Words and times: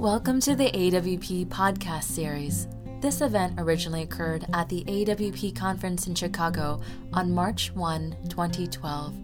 Welcome 0.00 0.40
to 0.40 0.56
the 0.56 0.70
AWP 0.70 1.48
podcast 1.48 2.04
series. 2.04 2.66
This 3.02 3.20
event 3.20 3.56
originally 3.58 4.00
occurred 4.00 4.46
at 4.54 4.70
the 4.70 4.82
AWP 4.84 5.54
conference 5.54 6.06
in 6.06 6.14
Chicago 6.14 6.80
on 7.12 7.30
March 7.30 7.70
1, 7.74 8.16
2012. 8.30 9.14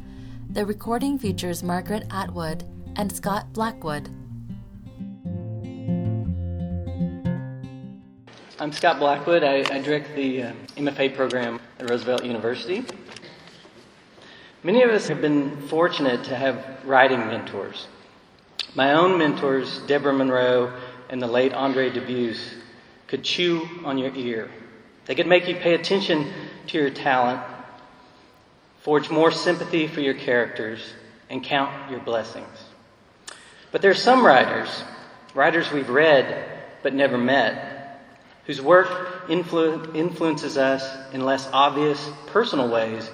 The 0.51 0.67
recording 0.67 1.19
features 1.19 1.63
Margaret 1.63 2.05
Atwood 2.11 2.65
and 2.97 3.11
Scott 3.11 3.55
Blackwood. 3.55 4.11
I'm 8.61 8.71
Scott 8.71 8.99
Blackwood. 8.99 9.45
I, 9.45 9.65
I 9.75 9.81
direct 9.81 10.15
the 10.15 10.43
uh, 10.43 10.53
MFA 10.77 11.17
program 11.17 11.59
at 11.81 11.89
Roosevelt 11.89 12.23
University. 12.23 12.85
Many 14.63 14.83
of 14.83 14.91
us 14.91 15.09
have 15.09 15.23
been 15.23 15.57
fortunate 15.69 16.23
to 16.25 16.37
have 16.37 16.85
writing 16.85 17.21
mentors. 17.21 17.87
My 18.77 18.93
own 18.93 19.17
mentors, 19.17 19.79
Deborah 19.87 20.13
Monroe 20.13 20.71
and 21.09 21.21
the 21.21 21.27
late 21.27 21.55
Andre 21.55 21.89
Dubus, 21.89 22.39
could 23.07 23.25
chew 23.25 23.67
on 23.87 23.97
your 23.97 24.15
ear. 24.15 24.51
They 25.07 25.15
could 25.15 25.27
make 25.27 25.49
you 25.49 25.57
pay 25.57 25.73
attention 25.73 26.31
to 26.67 26.79
your 26.79 26.91
talent, 26.91 27.41
forge 28.83 29.09
more 29.09 29.31
sympathy 29.31 29.87
for 29.87 30.03
your 30.03 30.13
characters, 30.13 30.93
and 31.31 31.43
count 31.43 31.91
your 31.91 32.01
blessings. 32.01 32.65
But 33.73 33.81
there 33.81 33.91
are 33.91 33.95
some 33.95 34.27
writers, 34.27 34.69
writers 35.35 35.73
we've 35.73 35.89
read 35.89 36.45
but 36.83 36.93
never 36.93 37.17
met, 37.17 38.05
whose 38.45 38.61
work 38.61 38.89
influ- 39.29 39.97
influences 39.97 40.59
us 40.59 40.87
in 41.15 41.25
less 41.25 41.49
obvious 41.51 42.11
personal 42.27 42.69
ways, 42.69 43.11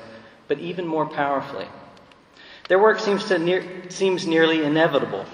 but 0.48 0.58
even 0.58 0.88
more 0.88 1.06
powerfully. 1.06 1.68
Their 2.66 2.80
work 2.80 2.98
seems, 2.98 3.26
to 3.26 3.38
near, 3.38 3.64
seems 3.90 4.26
nearly 4.26 4.64
inevitable 4.64 5.24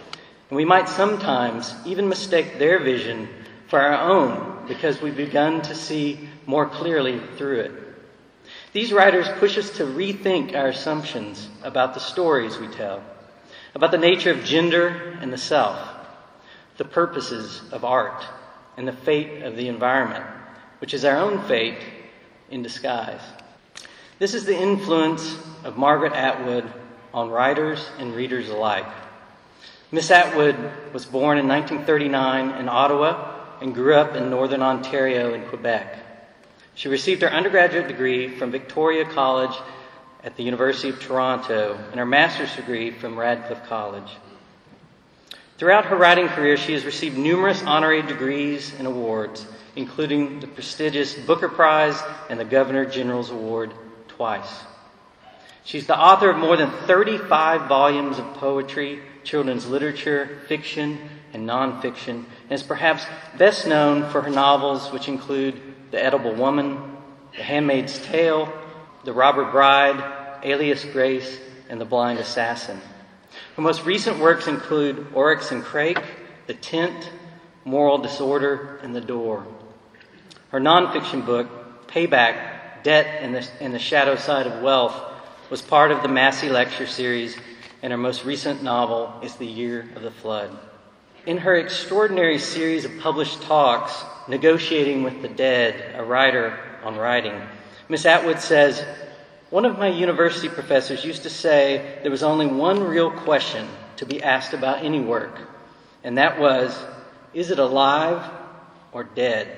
and 0.48 0.56
we 0.56 0.64
might 0.64 0.88
sometimes 0.88 1.74
even 1.84 2.08
mistake 2.08 2.58
their 2.58 2.78
vision 2.82 3.28
for 3.68 3.80
our 3.80 4.10
own 4.10 4.66
because 4.66 5.00
we've 5.00 5.16
begun 5.16 5.60
to 5.62 5.74
see 5.74 6.28
more 6.46 6.66
clearly 6.66 7.20
through 7.36 7.60
it. 7.60 7.72
These 8.72 8.92
writers 8.92 9.28
push 9.38 9.58
us 9.58 9.70
to 9.76 9.84
rethink 9.84 10.54
our 10.54 10.68
assumptions 10.68 11.48
about 11.62 11.94
the 11.94 12.00
stories 12.00 12.58
we 12.58 12.68
tell, 12.68 13.02
about 13.74 13.90
the 13.90 13.98
nature 13.98 14.30
of 14.30 14.44
gender 14.44 15.18
and 15.20 15.32
the 15.32 15.38
self, 15.38 15.78
the 16.78 16.84
purposes 16.84 17.60
of 17.72 17.84
art, 17.84 18.24
and 18.76 18.88
the 18.88 18.92
fate 18.92 19.42
of 19.42 19.56
the 19.56 19.68
environment, 19.68 20.24
which 20.80 20.94
is 20.94 21.04
our 21.04 21.16
own 21.16 21.42
fate 21.42 21.78
in 22.50 22.62
disguise. 22.62 23.20
This 24.18 24.34
is 24.34 24.44
the 24.44 24.58
influence 24.58 25.36
of 25.64 25.76
Margaret 25.76 26.12
Atwood 26.12 26.64
on 27.12 27.30
writers 27.30 27.86
and 27.98 28.14
readers 28.14 28.48
alike. 28.48 28.86
Miss 29.90 30.10
Atwood 30.10 30.56
was 30.92 31.06
born 31.06 31.38
in 31.38 31.48
1939 31.48 32.60
in 32.60 32.68
Ottawa 32.68 33.56
and 33.62 33.74
grew 33.74 33.94
up 33.94 34.14
in 34.14 34.28
northern 34.28 34.60
Ontario 34.60 35.32
in 35.32 35.46
Quebec. 35.46 35.96
She 36.74 36.88
received 36.88 37.22
her 37.22 37.32
undergraduate 37.32 37.88
degree 37.88 38.36
from 38.36 38.50
Victoria 38.50 39.06
College 39.06 39.56
at 40.22 40.36
the 40.36 40.42
University 40.42 40.90
of 40.90 41.00
Toronto 41.00 41.78
and 41.90 41.98
her 41.98 42.04
master's 42.04 42.54
degree 42.54 42.90
from 42.90 43.18
Radcliffe 43.18 43.64
College. 43.66 44.10
Throughout 45.56 45.86
her 45.86 45.96
writing 45.96 46.28
career, 46.28 46.58
she 46.58 46.74
has 46.74 46.84
received 46.84 47.16
numerous 47.16 47.62
honorary 47.62 48.02
degrees 48.02 48.74
and 48.76 48.86
awards, 48.86 49.46
including 49.74 50.40
the 50.40 50.48
prestigious 50.48 51.14
Booker 51.14 51.48
Prize 51.48 51.98
and 52.28 52.38
the 52.38 52.44
Governor 52.44 52.84
General's 52.84 53.30
Award 53.30 53.72
twice. 54.06 54.64
She's 55.64 55.86
the 55.86 55.98
author 55.98 56.28
of 56.28 56.36
more 56.36 56.58
than 56.58 56.70
35 56.70 57.68
volumes 57.68 58.18
of 58.18 58.34
poetry 58.34 59.00
children's 59.28 59.66
literature, 59.66 60.40
fiction, 60.48 60.98
and 61.34 61.46
nonfiction, 61.46 62.24
and 62.44 62.52
is 62.52 62.62
perhaps 62.62 63.04
best 63.36 63.66
known 63.66 64.08
for 64.08 64.22
her 64.22 64.30
novels, 64.30 64.90
which 64.90 65.06
include 65.06 65.60
The 65.90 66.02
Edible 66.02 66.34
Woman, 66.34 66.96
The 67.36 67.42
Handmaid's 67.42 67.98
Tale, 67.98 68.50
The 69.04 69.12
Robber 69.12 69.50
Bride, 69.50 70.40
Alias 70.42 70.82
Grace, 70.86 71.38
and 71.68 71.78
The 71.78 71.84
Blind 71.84 72.18
Assassin. 72.18 72.80
Her 73.54 73.62
most 73.62 73.84
recent 73.84 74.18
works 74.18 74.46
include 74.46 75.08
Oryx 75.12 75.52
and 75.52 75.62
Crake, 75.62 76.02
The 76.46 76.54
Tent, 76.54 77.10
Moral 77.66 77.98
Disorder, 77.98 78.80
and 78.82 78.96
The 78.96 79.02
Door. 79.02 79.46
Her 80.52 80.60
nonfiction 80.60 81.26
book, 81.26 81.86
Payback 81.86 82.82
Debt 82.82 83.06
and 83.20 83.34
the, 83.34 83.46
and 83.60 83.74
the 83.74 83.78
Shadow 83.78 84.16
Side 84.16 84.46
of 84.46 84.62
Wealth, 84.62 84.94
was 85.50 85.60
part 85.60 85.90
of 85.90 86.00
the 86.00 86.08
Massey 86.08 86.48
Lecture 86.48 86.86
Series 86.86 87.36
and 87.82 87.92
her 87.92 87.96
most 87.96 88.24
recent 88.24 88.62
novel 88.62 89.12
is 89.22 89.36
The 89.36 89.46
Year 89.46 89.88
of 89.94 90.02
the 90.02 90.10
Flood. 90.10 90.56
In 91.26 91.38
her 91.38 91.56
extraordinary 91.56 92.38
series 92.38 92.84
of 92.84 92.98
published 92.98 93.42
talks, 93.42 94.04
Negotiating 94.28 95.02
with 95.02 95.22
the 95.22 95.28
Dead, 95.28 95.94
a 95.96 96.04
writer 96.04 96.58
on 96.84 96.96
writing, 96.96 97.40
Miss 97.88 98.04
Atwood 98.04 98.40
says, 98.40 98.84
One 99.50 99.64
of 99.64 99.78
my 99.78 99.88
university 99.88 100.48
professors 100.48 101.04
used 101.04 101.22
to 101.22 101.30
say 101.30 101.98
there 102.02 102.10
was 102.10 102.22
only 102.22 102.46
one 102.46 102.82
real 102.82 103.10
question 103.10 103.66
to 103.96 104.06
be 104.06 104.22
asked 104.22 104.52
about 104.52 104.84
any 104.84 105.00
work, 105.00 105.38
and 106.04 106.18
that 106.18 106.38
was, 106.38 106.78
Is 107.32 107.50
it 107.50 107.58
alive 107.58 108.30
or 108.92 109.04
dead? 109.04 109.48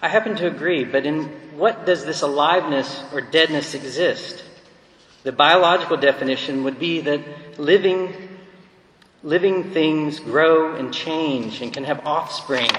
I 0.00 0.08
happen 0.08 0.36
to 0.36 0.46
agree, 0.46 0.84
but 0.84 1.04
in 1.04 1.24
what 1.56 1.86
does 1.86 2.04
this 2.04 2.22
aliveness 2.22 3.02
or 3.12 3.20
deadness 3.20 3.74
exist? 3.74 4.44
The 5.26 5.32
biological 5.32 5.96
definition 5.96 6.62
would 6.62 6.78
be 6.78 7.00
that 7.00 7.58
living, 7.58 8.14
living 9.24 9.72
things 9.72 10.20
grow 10.20 10.76
and 10.76 10.94
change 10.94 11.60
and 11.60 11.74
can 11.74 11.82
have 11.82 12.06
offspring, 12.06 12.70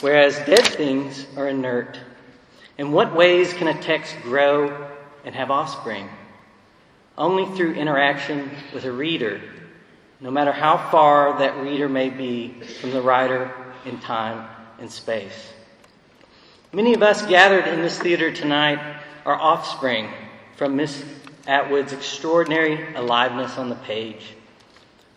whereas 0.00 0.34
dead 0.46 0.66
things 0.68 1.26
are 1.36 1.46
inert. 1.46 2.00
In 2.78 2.92
what 2.92 3.14
ways 3.14 3.52
can 3.52 3.68
a 3.68 3.78
text 3.78 4.16
grow 4.22 4.88
and 5.26 5.34
have 5.34 5.50
offspring? 5.50 6.08
Only 7.18 7.44
through 7.54 7.74
interaction 7.74 8.50
with 8.72 8.86
a 8.86 8.90
reader, 8.90 9.42
no 10.18 10.30
matter 10.30 10.52
how 10.52 10.78
far 10.90 11.40
that 11.40 11.58
reader 11.58 11.90
may 11.90 12.08
be 12.08 12.54
from 12.80 12.92
the 12.92 13.02
writer 13.02 13.52
in 13.84 13.98
time 13.98 14.48
and 14.78 14.90
space. 14.90 15.52
Many 16.72 16.94
of 16.94 17.02
us 17.02 17.20
gathered 17.26 17.66
in 17.66 17.82
this 17.82 17.98
theater 17.98 18.32
tonight 18.32 18.78
are 19.26 19.36
offspring 19.38 20.08
from 20.56 20.76
Miss 20.76 21.04
Atwood's 21.46 21.92
extraordinary 21.92 22.94
aliveness 22.94 23.58
on 23.58 23.68
the 23.68 23.74
page. 23.74 24.34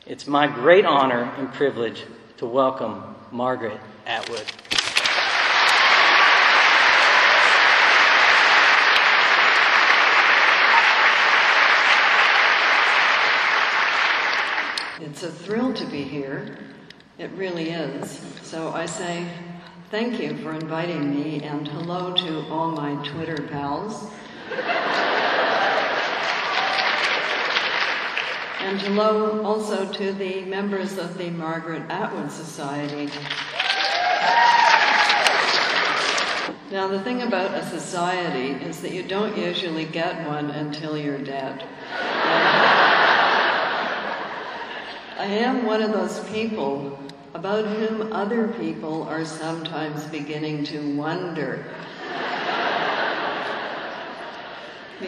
It's 0.08 0.26
my 0.26 0.48
great 0.48 0.86
honor 0.86 1.32
and 1.38 1.54
privilege 1.54 2.04
to 2.38 2.48
welcome 2.48 3.16
Margaret 3.32 3.80
Atwood. 4.08 4.46
It's 15.02 15.22
a 15.24 15.32
thrill 15.32 15.74
to 15.74 15.86
be 15.86 16.02
here. 16.02 16.58
It 17.20 17.30
really 17.32 17.70
is. 17.70 18.20
So 18.42 18.70
I 18.70 18.88
say 18.88 19.28
thank 19.92 20.20
you 20.20 20.36
for 20.38 20.54
inviting 20.54 21.14
me 21.16 21.44
and 21.44 21.68
hello 21.68 22.14
to 22.14 22.40
all 22.50 22.72
my 22.72 22.96
Twitter 23.08 23.44
pals. 23.44 24.10
And 28.66 28.82
hello 28.82 29.44
also 29.46 29.86
to 29.94 30.12
the 30.14 30.42
members 30.42 30.98
of 30.98 31.20
the 31.20 31.30
Margaret 31.30 31.84
Atwood 31.88 32.32
Society. 32.32 33.12
Now, 36.72 36.88
the 36.88 37.00
thing 37.04 37.22
about 37.22 37.54
a 37.54 37.64
society 37.64 38.54
is 38.66 38.82
that 38.82 38.92
you 38.92 39.04
don't 39.04 39.38
usually 39.38 39.86
get 39.86 40.28
one 40.28 40.50
until 40.50 40.98
you're 40.98 41.20
dead. 41.20 41.64
I 45.20 45.26
am 45.26 45.68
one 45.68 45.84
of 45.84 45.94
those 45.94 46.28
people 46.32 46.98
about 47.36 47.68
whom 47.68 48.12
other 48.12 48.48
people 48.48 49.04
are 49.04 49.26
sometimes 49.26 50.06
beginning 50.06 50.64
to 50.64 50.96
wonder 50.96 51.64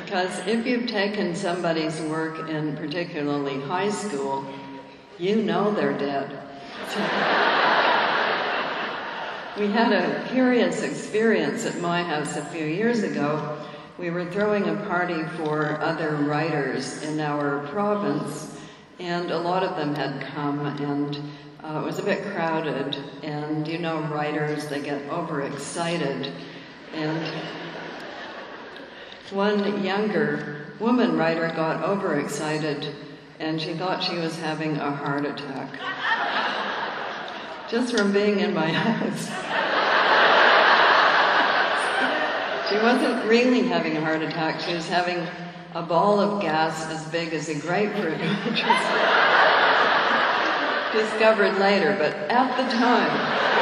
because 0.04 0.40
if 0.48 0.66
you've 0.66 0.88
taken 0.88 1.36
somebody's 1.36 2.00
work 2.02 2.50
in 2.50 2.76
particularly 2.76 3.60
high 3.62 3.90
school, 3.90 4.46
you 5.18 5.38
know 5.38 5.74
they're 5.74 5.98
dead. 5.98 6.30
we 9.58 9.68
had 9.68 9.92
a 9.92 10.28
curious 10.30 10.84
experience 10.84 11.66
at 11.66 11.80
my 11.82 12.04
house 12.04 12.38
a 12.38 12.46
few 12.46 12.66
years 12.66 13.04
ago. 13.04 13.58
We 13.98 14.12
were 14.12 14.30
throwing 14.30 14.70
a 14.70 14.76
party 14.86 15.24
for 15.38 15.82
other 15.82 16.12
writers 16.16 17.02
in 17.02 17.20
our 17.20 17.66
province, 17.68 18.60
and 19.00 19.32
a 19.32 19.40
lot 19.40 19.64
of 19.64 19.76
them 19.76 19.96
had 19.96 20.22
come, 20.34 20.60
and 20.60 21.20
uh, 21.64 21.82
it 21.82 21.86
was 21.86 21.98
a 21.98 22.04
bit 22.04 22.24
crowded. 22.34 22.96
And 23.24 23.68
you 23.68 23.80
know, 23.80 24.02
writers, 24.02 24.68
they 24.68 24.82
get 24.82 25.10
overexcited. 25.10 26.32
And 26.94 27.34
one 29.32 29.84
younger 29.84 30.68
woman 30.80 31.18
writer 31.18 31.48
got 31.56 31.84
overexcited 31.84 32.94
and 33.40 33.62
she 33.62 33.74
thought 33.74 34.04
she 34.04 34.18
was 34.18 34.38
having 34.38 34.78
a 34.78 34.92
heart 34.92 35.26
attack. 35.26 35.70
just 37.70 37.96
from 37.96 38.12
being 38.14 38.40
in 38.40 38.54
my 38.54 38.68
house. 38.72 39.28
she 42.70 42.76
wasn't 42.78 43.30
really 43.30 43.64
having 43.64 43.98
a 43.98 44.02
heart 44.02 44.22
attack, 44.22 44.60
she 44.62 44.74
was 44.74 44.88
having 44.88 45.26
a 45.74 45.82
ball 45.82 46.20
of 46.20 46.42
gas 46.42 46.86
as 46.88 47.06
big 47.12 47.34
as 47.34 47.50
a 47.50 47.56
grapefruit, 47.60 48.18
which 48.46 48.64
was 48.64 48.84
discovered 50.94 51.58
later, 51.60 51.96
but 52.00 52.14
at 52.32 52.58
the 52.58 52.64
time, 52.74 53.57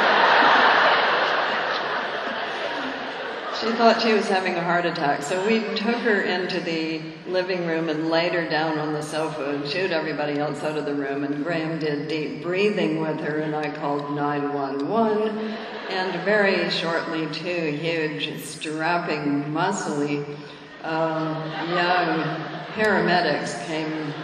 She 3.66 3.72
thought 3.72 4.00
she 4.00 4.12
was 4.12 4.28
having 4.28 4.54
a 4.54 4.62
heart 4.62 4.86
attack, 4.86 5.24
so 5.24 5.44
we 5.44 5.58
took 5.74 5.96
her 5.96 6.22
into 6.22 6.60
the 6.60 7.00
living 7.26 7.66
room 7.66 7.88
and 7.88 8.10
laid 8.10 8.32
her 8.32 8.48
down 8.48 8.78
on 8.78 8.92
the 8.92 9.02
sofa 9.02 9.56
and 9.56 9.68
shooed 9.68 9.90
everybody 9.90 10.38
else 10.38 10.62
out 10.62 10.78
of 10.78 10.86
the 10.86 10.94
room. 10.94 11.24
And 11.24 11.42
Graham 11.42 11.80
did 11.80 12.06
deep 12.06 12.44
breathing 12.44 13.00
with 13.00 13.18
her, 13.18 13.38
and 13.38 13.56
I 13.56 13.72
called 13.72 14.14
911. 14.14 15.36
And 15.90 16.22
very 16.22 16.70
shortly, 16.70 17.26
two 17.32 17.72
huge, 17.72 18.40
strapping, 18.44 19.46
muscly, 19.46 20.24
um, 20.84 21.34
young 21.70 22.22
paramedics 22.76 23.66
came 23.66 23.90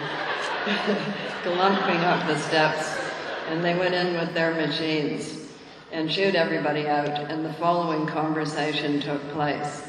glumping 1.43 2.05
up 2.05 2.25
the 2.29 2.39
steps, 2.39 2.97
and 3.49 3.65
they 3.65 3.77
went 3.77 3.95
in 3.95 4.15
with 4.15 4.35
their 4.35 4.55
machines 4.55 5.42
and 5.93 6.11
shooed 6.11 6.35
everybody 6.35 6.89
out, 6.89 7.07
and 7.07 7.45
the 7.45 7.53
following 7.55 8.07
conversation 8.07 9.01
took 9.01 9.23
place. 9.31 9.87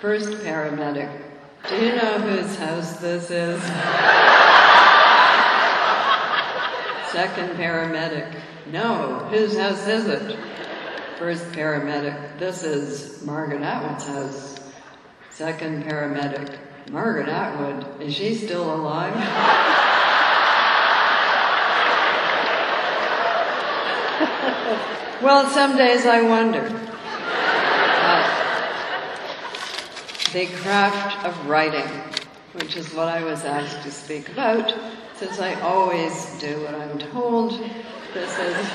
First 0.00 0.30
paramedic, 0.42 1.22
do 1.68 1.76
you 1.76 1.94
know 1.94 2.18
whose 2.18 2.56
house 2.56 2.96
this 2.96 3.30
is? 3.30 3.62
Second 7.12 7.50
paramedic, 7.56 8.34
no, 8.72 9.20
whose 9.30 9.56
house 9.56 9.86
is 9.86 10.06
it? 10.06 10.36
First 11.18 11.44
paramedic, 11.52 12.38
this 12.40 12.64
is 12.64 13.22
Margaret 13.22 13.62
Atwood's 13.62 14.06
house. 14.08 14.58
Second 15.30 15.84
paramedic, 15.84 16.58
Margaret 16.90 17.28
Atwood, 17.28 18.02
is 18.02 18.12
she 18.12 18.34
still 18.34 18.74
alive? 18.74 19.14
Well, 25.22 25.48
some 25.50 25.76
days 25.76 26.04
I 26.04 26.20
wonder. 26.22 26.64
Uh, 26.64 27.12
the 30.32 30.46
craft 30.46 31.24
of 31.24 31.46
writing, 31.46 31.86
which 32.54 32.76
is 32.76 32.92
what 32.92 33.06
I 33.06 33.22
was 33.22 33.44
asked 33.44 33.84
to 33.84 33.92
speak 33.92 34.30
about, 34.30 34.74
since 35.14 35.38
I 35.38 35.54
always 35.60 36.26
do 36.40 36.62
what 36.62 36.74
I'm 36.74 36.98
told, 36.98 37.52
this 38.12 38.36
is 38.36 38.66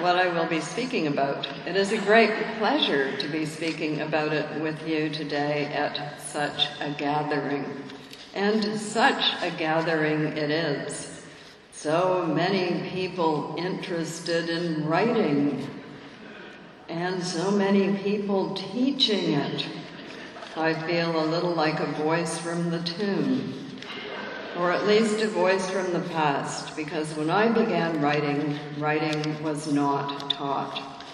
what 0.00 0.16
I 0.16 0.28
will 0.28 0.46
be 0.46 0.60
speaking 0.60 1.08
about. 1.08 1.46
It 1.66 1.76
is 1.76 1.92
a 1.92 1.98
great 1.98 2.56
pleasure 2.56 3.14
to 3.18 3.28
be 3.28 3.44
speaking 3.44 4.00
about 4.00 4.32
it 4.32 4.62
with 4.62 4.88
you 4.88 5.10
today 5.10 5.66
at 5.66 6.18
such 6.22 6.68
a 6.80 6.90
gathering. 6.92 7.66
And 8.32 8.80
such 8.80 9.42
a 9.42 9.50
gathering 9.50 10.38
it 10.38 10.50
is 10.50 11.15
so 11.86 12.26
many 12.26 12.90
people 12.90 13.54
interested 13.56 14.50
in 14.50 14.84
writing, 14.88 15.64
and 16.88 17.22
so 17.22 17.48
many 17.48 17.96
people 17.98 18.56
teaching 18.56 19.34
it. 19.34 19.64
I 20.56 20.74
feel 20.74 21.16
a 21.16 21.24
little 21.24 21.54
like 21.54 21.78
a 21.78 21.86
voice 21.92 22.38
from 22.38 22.70
the 22.70 22.80
tomb, 22.80 23.78
or 24.58 24.72
at 24.72 24.88
least 24.88 25.20
a 25.20 25.28
voice 25.28 25.70
from 25.70 25.92
the 25.92 26.00
past, 26.08 26.74
because 26.74 27.14
when 27.14 27.30
I 27.30 27.50
began 27.50 28.00
writing, 28.00 28.58
writing 28.78 29.40
was 29.40 29.72
not 29.72 30.28
taught. 30.28 31.04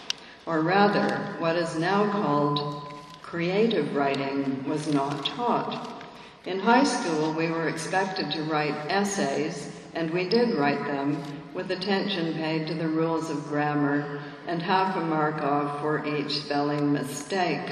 Or 0.47 0.63
rather, 0.63 1.37
what 1.39 1.57
is 1.57 1.77
now 1.77 2.11
called 2.11 2.95
creative 3.21 3.95
writing 3.95 4.67
was 4.67 4.89
not 4.89 5.27
taught. 5.27 6.03
In 6.47 6.59
high 6.59 6.85
school, 6.85 7.35
we 7.35 7.51
were 7.51 7.69
expected 7.69 8.33
to 8.33 8.45
write 8.45 8.75
essays 8.89 9.72
and 9.95 10.11
we 10.11 10.29
did 10.29 10.55
write 10.55 10.85
them 10.87 11.23
with 11.55 11.71
attention 11.71 12.35
paid 12.35 12.67
to 12.67 12.75
the 12.75 12.89
rules 12.89 13.31
of 13.31 13.47
grammar 13.49 14.21
and 14.47 14.63
half 14.63 14.97
a 14.97 15.01
mark 15.01 15.43
off 15.43 15.81
for 15.81 16.07
each 16.07 16.41
spelling 16.41 16.93
mistake. 16.93 17.71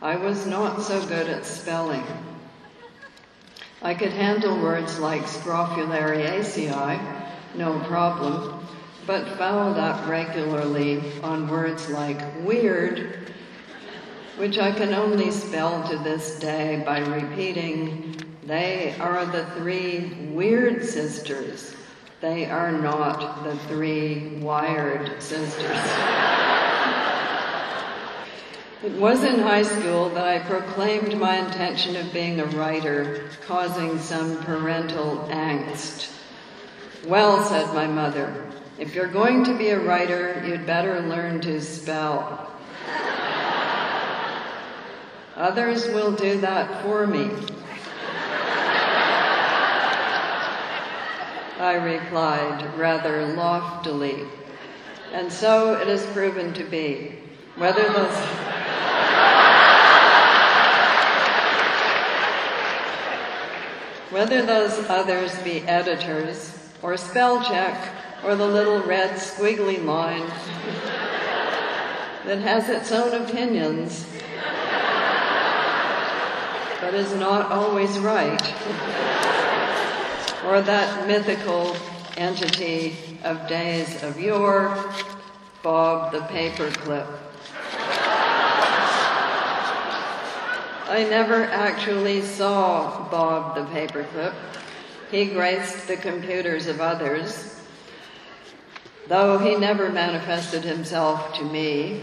I 0.00 0.16
was 0.16 0.46
not 0.46 0.82
so 0.82 1.04
good 1.06 1.28
at 1.28 1.44
spelling. 1.44 2.04
I 3.82 3.94
could 3.94 4.12
handle 4.12 4.60
words 4.60 4.98
like 4.98 5.22
scrophulariaceae, 5.22 7.26
no 7.56 7.78
problem, 7.80 8.66
but 9.06 9.36
fouled 9.36 9.76
up 9.76 10.08
regularly 10.08 11.02
on 11.22 11.48
words 11.48 11.90
like 11.90 12.20
weird, 12.40 13.30
which 14.36 14.58
I 14.58 14.72
can 14.72 14.94
only 14.94 15.30
spell 15.30 15.86
to 15.88 15.96
this 15.98 16.38
day 16.38 16.82
by 16.84 16.98
repeating 16.98 18.16
they 18.46 18.94
are 19.00 19.24
the 19.24 19.46
three 19.56 20.28
weird 20.32 20.84
sisters. 20.84 21.74
They 22.20 22.44
are 22.46 22.72
not 22.72 23.44
the 23.44 23.56
three 23.68 24.36
wired 24.40 25.22
sisters. 25.22 25.78
it 28.82 28.92
was 28.98 29.22
in 29.22 29.40
high 29.40 29.62
school 29.62 30.10
that 30.10 30.26
I 30.26 30.40
proclaimed 30.40 31.16
my 31.16 31.36
intention 31.36 31.96
of 31.96 32.12
being 32.12 32.40
a 32.40 32.46
writer, 32.46 33.30
causing 33.46 33.98
some 33.98 34.42
parental 34.42 35.28
angst. 35.30 36.10
Well, 37.06 37.44
said 37.44 37.72
my 37.74 37.86
mother, 37.86 38.50
if 38.78 38.94
you're 38.94 39.06
going 39.06 39.44
to 39.44 39.56
be 39.56 39.68
a 39.68 39.78
writer, 39.80 40.42
you'd 40.46 40.66
better 40.66 41.00
learn 41.00 41.40
to 41.42 41.60
spell. 41.62 42.53
Others 45.36 45.88
will 45.88 46.12
do 46.12 46.40
that 46.40 46.82
for 46.82 47.08
me. 47.08 47.28
I 51.58 51.74
replied 51.74 52.78
rather 52.78 53.26
loftily. 53.26 54.24
And 55.12 55.32
so 55.32 55.74
it 55.74 55.88
has 55.88 56.06
proven 56.06 56.52
to 56.54 56.62
be. 56.62 57.18
Whether 57.56 57.82
those. 57.82 58.16
Whether 64.10 64.46
those 64.46 64.78
others 64.88 65.36
be 65.42 65.62
editors, 65.62 66.70
or 66.80 66.96
spell 66.96 67.42
check, 67.42 67.92
or 68.22 68.36
the 68.36 68.46
little 68.46 68.80
red 68.82 69.16
squiggly 69.16 69.84
line 69.84 70.26
that 72.24 72.38
has 72.38 72.68
its 72.68 72.92
own 72.92 73.20
opinions, 73.20 74.06
but 76.84 76.92
is 76.92 77.14
not 77.14 77.50
always 77.50 77.98
right 78.00 78.42
or 80.44 80.60
that 80.60 81.08
mythical 81.08 81.74
entity 82.18 82.94
of 83.24 83.48
days 83.48 84.02
of 84.02 84.20
yore, 84.20 84.92
Bob 85.62 86.12
the 86.12 86.18
Paperclip. 86.18 87.06
I 90.86 91.06
never 91.08 91.44
actually 91.44 92.20
saw 92.20 93.08
Bob 93.08 93.54
the 93.54 93.62
Paperclip. 93.74 94.34
He 95.10 95.24
graced 95.24 95.88
the 95.88 95.96
computers 95.96 96.66
of 96.66 96.82
others, 96.82 97.62
though 99.08 99.38
he 99.38 99.56
never 99.56 99.88
manifested 99.88 100.64
himself 100.64 101.32
to 101.38 101.44
me. 101.44 102.02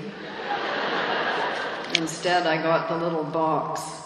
Instead, 1.97 2.47
I 2.47 2.59
got 2.59 2.89
the 2.89 2.97
little 2.97 3.23
box. 3.23 4.01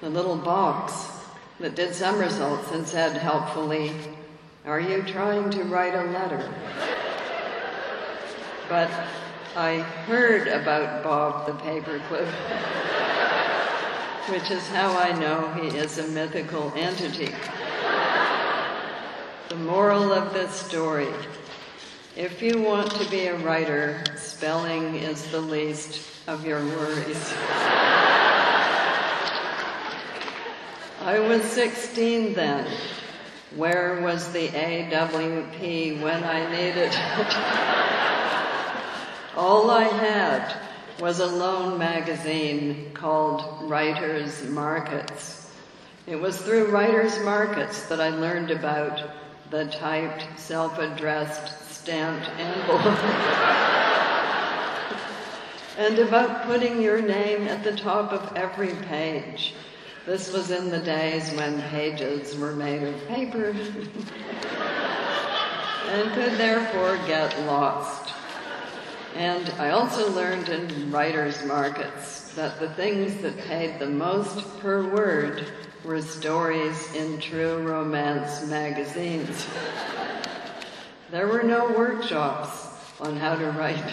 The 0.00 0.10
little 0.10 0.36
box 0.36 1.10
that 1.58 1.74
did 1.74 1.94
somersaults 1.94 2.70
and 2.70 2.86
said 2.86 3.16
helpfully, 3.16 3.92
Are 4.64 4.78
you 4.78 5.02
trying 5.02 5.50
to 5.50 5.64
write 5.64 5.94
a 5.94 6.04
letter? 6.10 6.48
But 8.68 8.90
I 9.56 9.78
heard 9.78 10.46
about 10.46 11.02
Bob 11.02 11.46
the 11.46 11.52
Paperclip, 11.52 12.28
which 14.28 14.50
is 14.50 14.66
how 14.68 14.96
I 14.96 15.18
know 15.18 15.48
he 15.60 15.76
is 15.76 15.98
a 15.98 16.06
mythical 16.08 16.72
entity. 16.76 17.34
The 19.48 19.56
moral 19.56 20.12
of 20.12 20.32
this 20.32 20.52
story 20.52 21.08
if 22.18 22.42
you 22.42 22.60
want 22.60 22.90
to 22.90 23.08
be 23.10 23.26
a 23.26 23.36
writer, 23.36 24.02
spelling 24.16 24.96
is 24.96 25.30
the 25.30 25.40
least 25.40 26.04
of 26.26 26.44
your 26.44 26.64
worries. 26.64 27.32
I 31.00 31.20
was 31.20 31.44
16 31.44 32.34
then. 32.34 32.66
Where 33.54 34.00
was 34.02 34.32
the 34.32 34.48
AWP 34.48 36.02
when 36.02 36.24
I 36.24 36.50
needed 36.50 36.88
it? 36.88 36.98
All 39.36 39.70
I 39.70 39.84
had 39.84 40.56
was 41.00 41.20
a 41.20 41.26
lone 41.26 41.78
magazine 41.78 42.90
called 42.94 43.70
Writers 43.70 44.42
Markets. 44.48 45.52
It 46.08 46.16
was 46.16 46.36
through 46.42 46.72
Writers 46.72 47.16
Markets 47.20 47.84
that 47.86 48.00
I 48.00 48.08
learned 48.08 48.50
about 48.50 49.08
the 49.50 49.66
typed, 49.66 50.26
self-addressed, 50.36 51.70
stamped 51.70 52.28
envelope. 52.40 52.84
and 55.78 55.96
about 56.00 56.42
putting 56.46 56.82
your 56.82 57.00
name 57.00 57.46
at 57.46 57.62
the 57.62 57.76
top 57.76 58.12
of 58.12 58.36
every 58.36 58.74
page. 58.86 59.54
This 60.08 60.32
was 60.32 60.50
in 60.50 60.70
the 60.70 60.78
days 60.78 61.30
when 61.32 61.60
pages 61.68 62.34
were 62.34 62.54
made 62.54 62.82
of 62.82 63.08
paper 63.08 63.50
and 65.90 66.12
could 66.14 66.32
therefore 66.38 66.96
get 67.06 67.38
lost. 67.44 68.14
And 69.14 69.50
I 69.58 69.68
also 69.68 70.10
learned 70.12 70.48
in 70.48 70.90
writers' 70.90 71.44
markets 71.44 72.32
that 72.36 72.58
the 72.58 72.70
things 72.70 73.20
that 73.20 73.36
paid 73.36 73.78
the 73.78 73.90
most 73.90 74.58
per 74.60 74.88
word 74.88 75.44
were 75.84 76.00
stories 76.00 76.90
in 76.94 77.20
true 77.20 77.58
romance 77.58 78.46
magazines. 78.46 79.46
There 81.10 81.26
were 81.26 81.42
no 81.42 81.70
workshops 81.72 82.66
on 82.98 83.14
how 83.18 83.34
to 83.34 83.50
write 83.50 83.92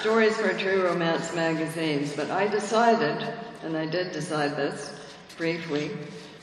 stories 0.00 0.36
for 0.38 0.52
true 0.52 0.84
romance 0.84 1.34
magazines, 1.34 2.14
but 2.16 2.30
I 2.30 2.48
decided, 2.48 3.26
and 3.64 3.76
I 3.76 3.86
did 3.86 4.12
decide 4.12 4.56
this 4.56 4.94
briefly, 5.38 5.90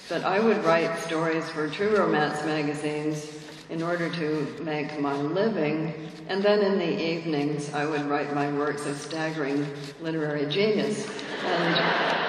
that 0.10 0.26
I 0.26 0.40
would 0.40 0.64
write 0.66 0.98
stories 1.00 1.48
for 1.50 1.70
true 1.70 1.96
romance 1.96 2.44
magazines 2.46 3.32
in 3.70 3.84
order 3.84 4.10
to 4.10 4.56
make 4.62 5.00
my 5.00 5.14
living, 5.14 6.12
and 6.28 6.44
then 6.44 6.62
in 6.62 6.80
the 6.80 7.02
evenings 7.02 7.72
I 7.74 7.86
would 7.86 8.06
write 8.08 8.34
my 8.34 8.52
works 8.52 8.86
of 8.88 8.98
staggering 8.98 9.66
literary 10.02 10.46
genius. 10.48 11.08
And 11.46 12.22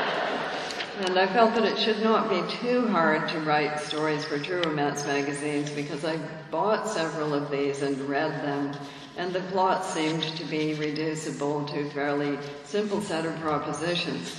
and 1.07 1.19
I 1.19 1.27
felt 1.27 1.55
that 1.55 1.65
it 1.65 1.79
should 1.79 2.03
not 2.03 2.29
be 2.29 2.43
too 2.59 2.87
hard 2.89 3.29
to 3.31 3.41
write 3.41 3.81
stories 3.81 4.25
for 4.25 4.39
True 4.39 4.61
Romance 4.61 5.05
magazines 5.07 5.71
because 5.71 6.05
I 6.05 6.17
bought 6.51 6.87
several 6.87 7.35
of 7.35 7.51
these 7.51 7.81
and 7.83 7.99
read 8.03 8.31
them, 8.45 8.77
and 9.17 9.33
the 9.33 9.41
plot 9.41 9.85
seemed 9.85 10.23
to 10.23 10.45
be 10.45 10.75
reducible 10.75 11.65
to 11.69 11.91
fairly 11.91 12.39
simple 12.65 13.01
set 13.01 13.25
of 13.25 13.35
propositions. 13.41 14.37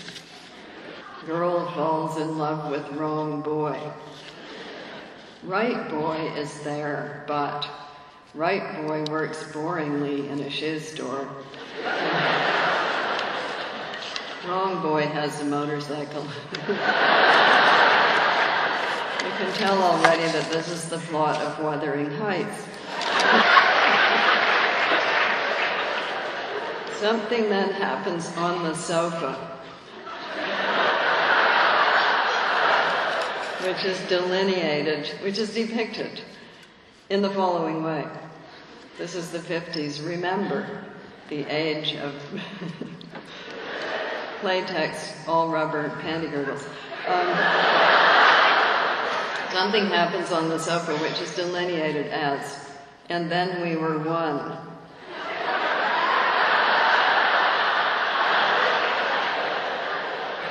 Girl 1.26 1.72
falls 1.72 2.18
in 2.18 2.38
love 2.38 2.70
with 2.70 2.86
wrong 2.98 3.42
boy. 3.42 3.80
Right 5.44 5.90
boy 5.90 6.34
is 6.36 6.60
there, 6.62 7.24
but 7.28 7.66
right 8.34 8.86
boy 8.86 9.06
works 9.10 9.42
boringly 9.54 10.30
in 10.30 10.42
a 10.42 10.50
shoe 10.50 10.80
store. 10.80 11.28
Wrong 14.46 14.82
boy 14.82 15.04
has 15.04 15.40
a 15.40 15.46
motorcycle. 15.46 16.24
you 16.24 16.76
can 19.38 19.54
tell 19.54 19.82
already 19.82 20.24
that 20.24 20.50
this 20.52 20.68
is 20.68 20.90
the 20.90 20.98
plot 20.98 21.42
of 21.42 21.64
Wuthering 21.64 22.12
Heights. 22.12 22.66
Something 27.00 27.50
then 27.50 27.72
happens 27.72 28.36
on 28.36 28.64
the 28.64 28.76
sofa, 28.76 29.62
which 33.64 33.86
is 33.86 34.00
delineated, 34.10 35.08
which 35.22 35.38
is 35.38 35.54
depicted 35.54 36.22
in 37.10 37.22
the 37.22 37.30
following 37.30 37.84
way. 37.84 38.06
This 38.98 39.16
is 39.16 39.32
the 39.32 39.40
50s. 39.40 40.06
Remember 40.06 40.84
the 41.30 41.46
age 41.46 41.96
of 41.96 42.14
latex, 44.44 45.14
all 45.28 45.50
rubber 45.50 45.90
panty 46.02 46.30
girdles. 46.30 46.66
Um, 47.08 47.28
something 49.52 49.86
happens 49.88 50.32
on 50.32 50.50
the 50.50 50.60
sofa 50.60 50.98
which 50.98 51.20
is 51.22 51.34
delineated 51.36 52.08
as, 52.08 52.70
and 53.10 53.32
then 53.32 53.62
we 53.62 53.78
were 53.78 53.98
one. 54.00 54.58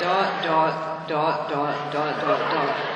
Dot, 0.00 0.42
dot, 0.42 1.08
dot, 1.08 1.50
dot, 1.50 1.92
dot, 1.92 2.20
dot, 2.20 2.52
dot. 2.52 2.91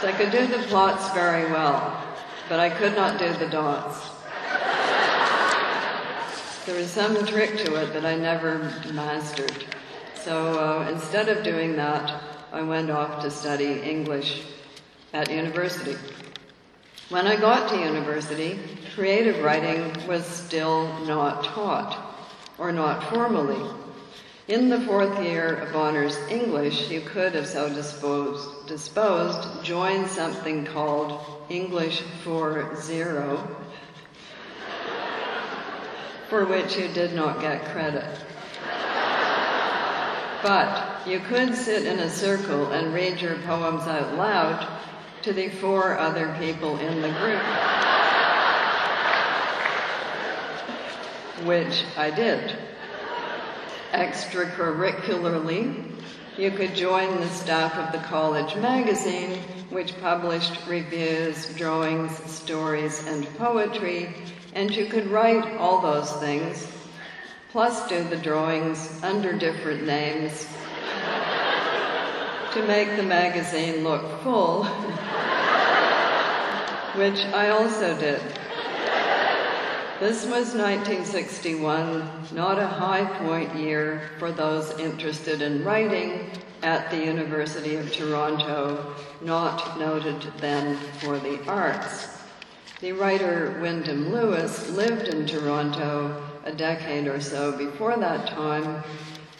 So 0.00 0.08
I 0.08 0.12
could 0.12 0.30
do 0.30 0.46
the 0.46 0.62
plots 0.68 1.12
very 1.12 1.50
well, 1.52 2.02
but 2.48 2.58
I 2.58 2.70
could 2.70 2.96
not 2.96 3.18
do 3.18 3.30
the 3.34 3.48
dots. 3.48 4.00
There 6.64 6.74
was 6.74 6.90
some 6.90 7.26
trick 7.26 7.58
to 7.64 7.74
it 7.74 7.92
that 7.92 8.06
I 8.06 8.16
never 8.16 8.60
mastered. 8.94 9.52
So 10.14 10.58
uh, 10.58 10.88
instead 10.90 11.28
of 11.28 11.44
doing 11.44 11.76
that, 11.76 12.22
I 12.50 12.62
went 12.62 12.90
off 12.90 13.22
to 13.24 13.30
study 13.30 13.80
English 13.80 14.44
at 15.12 15.30
university. 15.30 15.96
When 17.10 17.26
I 17.26 17.36
got 17.36 17.68
to 17.70 17.78
university, 17.78 18.58
creative 18.94 19.44
writing 19.44 19.92
was 20.06 20.24
still 20.24 20.86
not 21.04 21.44
taught, 21.44 22.16
or 22.56 22.72
not 22.72 23.04
formally. 23.12 23.68
In 24.50 24.68
the 24.68 24.80
fourth 24.80 25.22
year 25.22 25.54
of 25.54 25.76
honors 25.76 26.16
English, 26.28 26.90
you 26.90 27.02
could, 27.02 27.36
if 27.36 27.46
so 27.46 27.72
disposed, 27.72 28.66
disposed 28.66 29.64
join 29.64 30.08
something 30.08 30.66
called 30.66 31.20
English 31.48 32.00
for 32.24 32.74
Zero, 32.74 33.46
for 36.28 36.46
which 36.46 36.76
you 36.76 36.88
did 36.88 37.14
not 37.14 37.40
get 37.40 37.64
credit. 37.66 38.04
But 40.42 41.06
you 41.06 41.20
could 41.20 41.54
sit 41.54 41.86
in 41.86 42.00
a 42.00 42.10
circle 42.10 42.72
and 42.72 42.92
read 42.92 43.20
your 43.20 43.36
poems 43.42 43.82
out 43.82 44.16
loud 44.16 44.66
to 45.22 45.32
the 45.32 45.48
four 45.48 45.96
other 45.96 46.34
people 46.40 46.76
in 46.78 47.00
the 47.02 47.10
group. 47.20 47.42
Which 51.46 51.84
I 51.96 52.10
did. 52.10 52.69
Extracurricularly, 53.92 55.84
you 56.38 56.50
could 56.50 56.74
join 56.74 57.20
the 57.20 57.28
staff 57.28 57.76
of 57.76 57.92
the 57.92 58.06
college 58.06 58.56
magazine, 58.56 59.38
which 59.70 60.00
published 60.00 60.66
reviews, 60.66 61.46
drawings, 61.54 62.12
stories, 62.30 63.06
and 63.06 63.26
poetry 63.36 64.14
and 64.52 64.74
you 64.74 64.86
could 64.86 65.06
write 65.08 65.56
all 65.58 65.80
those 65.80 66.10
things, 66.14 66.66
plus 67.50 67.88
do 67.88 68.02
the 68.04 68.16
drawings 68.16 69.00
under 69.02 69.32
different 69.32 69.86
names 69.86 70.42
to 72.52 72.66
make 72.66 72.96
the 72.96 73.02
magazine 73.02 73.84
look 73.84 74.22
full, 74.22 74.64
which 76.96 77.20
I 77.26 77.50
also 77.50 77.96
did. 77.98 78.20
This 80.00 80.24
was 80.24 80.54
1961, 80.54 82.32
not 82.32 82.58
a 82.58 82.66
high 82.66 83.04
point 83.18 83.54
year 83.54 84.08
for 84.18 84.32
those 84.32 84.70
interested 84.78 85.42
in 85.42 85.62
writing 85.62 86.30
at 86.62 86.90
the 86.90 87.04
University 87.04 87.76
of 87.76 87.92
Toronto, 87.92 88.94
not 89.20 89.78
noted 89.78 90.22
then 90.38 90.78
for 91.00 91.18
the 91.18 91.46
arts. 91.46 92.16
The 92.80 92.92
writer 92.92 93.58
Wyndham 93.60 94.10
Lewis 94.10 94.70
lived 94.70 95.08
in 95.08 95.26
Toronto 95.26 96.26
a 96.46 96.52
decade 96.52 97.06
or 97.06 97.20
so 97.20 97.52
before 97.52 97.98
that 97.98 98.26
time, 98.28 98.82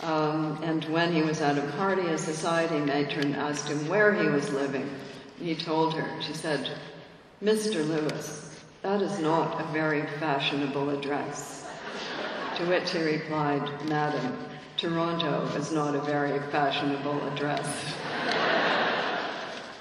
um, 0.02 0.62
and 0.62 0.84
when 0.90 1.10
he 1.10 1.22
was 1.22 1.40
at 1.40 1.56
a 1.56 1.72
party, 1.78 2.06
a 2.08 2.18
society 2.18 2.80
matron 2.80 3.34
asked 3.34 3.66
him 3.66 3.88
where 3.88 4.12
he 4.12 4.28
was 4.28 4.52
living. 4.52 4.90
He 5.38 5.54
told 5.54 5.94
her, 5.94 6.20
she 6.20 6.34
said, 6.34 6.70
Mr. 7.42 7.76
Lewis, 7.88 8.49
that 8.82 9.02
is 9.02 9.18
not 9.18 9.60
a 9.60 9.72
very 9.72 10.06
fashionable 10.18 10.90
address. 10.90 11.68
To 12.56 12.66
which 12.66 12.90
he 12.90 13.02
replied, 13.02 13.62
Madam, 13.88 14.36
Toronto 14.76 15.44
is 15.56 15.70
not 15.72 15.94
a 15.94 16.00
very 16.00 16.38
fashionable 16.50 17.26
address. 17.28 17.94